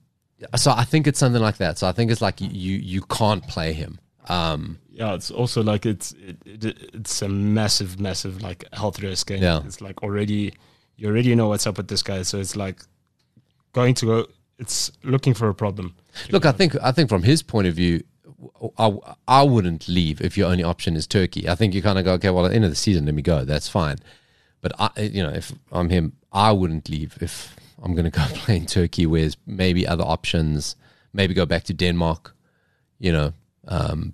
[0.55, 1.79] so I think it's something like that.
[1.79, 3.97] So I think it's like you you, you can't play him.
[4.29, 9.31] Um, Yeah, it's also like it's it, it, it's a massive, massive like health risk,
[9.31, 9.61] and Yeah.
[9.65, 10.53] it's like already
[10.97, 12.81] you already know what's up with this guy, so it's like
[13.73, 14.27] going to go.
[14.57, 15.95] It's looking for a problem.
[16.31, 18.03] Look, I think I think from his point of view,
[18.77, 21.49] I, I wouldn't leave if your only option is Turkey.
[21.49, 23.15] I think you kind of go, okay, well, at the end of the season, let
[23.15, 23.43] me go.
[23.43, 23.97] That's fine.
[24.61, 28.23] But I, you know, if I'm him, I wouldn't leave if I'm going to go
[28.33, 29.05] play in Turkey.
[29.05, 30.75] Whereas maybe other options,
[31.13, 32.35] maybe go back to Denmark.
[32.99, 33.33] You know,
[33.67, 34.13] um,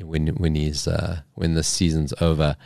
[0.00, 2.56] when when he's uh, when the season's over.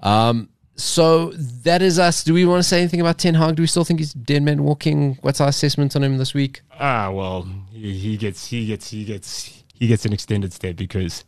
[0.00, 1.30] Um, so
[1.62, 2.24] that is us.
[2.24, 3.56] Do we want to say anything about Ten Hag?
[3.56, 5.18] Do we still think he's dead man walking?
[5.22, 6.62] What's our assessment on him this week?
[6.78, 11.24] Ah, well, he, he gets he gets he gets he gets an extended stay because,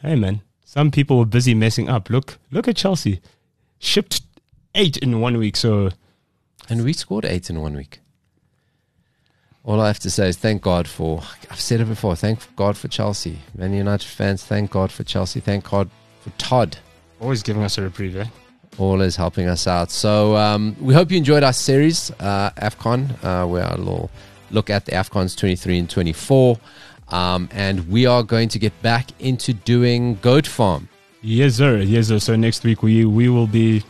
[0.00, 2.10] hey man, some people were busy messing up.
[2.10, 3.20] Look, look at Chelsea,
[3.78, 4.22] shipped
[4.74, 5.56] eight in one week.
[5.56, 5.90] So
[6.68, 8.00] And we scored eight in one week.
[9.64, 11.22] All I have to say is thank God for.
[11.50, 12.16] I've said it before.
[12.16, 13.38] Thank God for Chelsea.
[13.56, 15.38] Man United fans, thank God for Chelsea.
[15.38, 15.88] Thank God
[16.20, 16.78] for Todd.
[17.20, 18.26] Always giving us a reprieve, eh?
[18.78, 19.90] Always helping us out.
[19.90, 24.10] So um, we hope you enjoyed our series, uh, AFCON, uh, where little
[24.50, 26.58] look at the AFCONs 23 and 24.
[27.08, 30.88] Um, and we are going to get back into doing Goat Farm.
[31.20, 31.78] Yes, sir.
[31.78, 32.18] Yes, sir.
[32.18, 33.84] So next week we we will be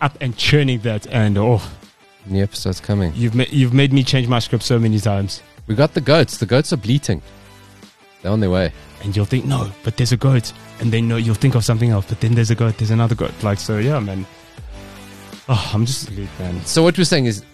[0.00, 1.06] up and churning that.
[1.08, 1.60] And oh,
[2.26, 3.12] New episode's coming.
[3.16, 5.42] you've ma- you've made me change my script so many times.
[5.66, 6.38] We got the goats.
[6.38, 7.20] The goats are bleating.
[8.22, 8.72] They're on their way.
[9.02, 11.90] And you'll think no, but there's a goat, and then no, you'll think of something
[11.90, 13.32] else, but then there's a goat, there's another goat.
[13.42, 14.24] Like so, yeah, man.
[15.48, 16.64] Oh, I'm just elite, man.
[16.64, 17.44] So what we're saying is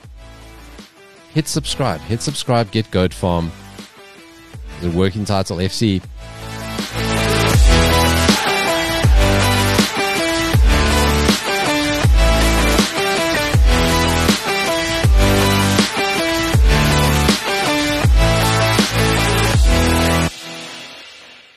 [1.33, 2.01] hit subscribe.
[2.03, 3.51] Hit subscribe, get Goat Farm.
[4.83, 6.03] The working title FC.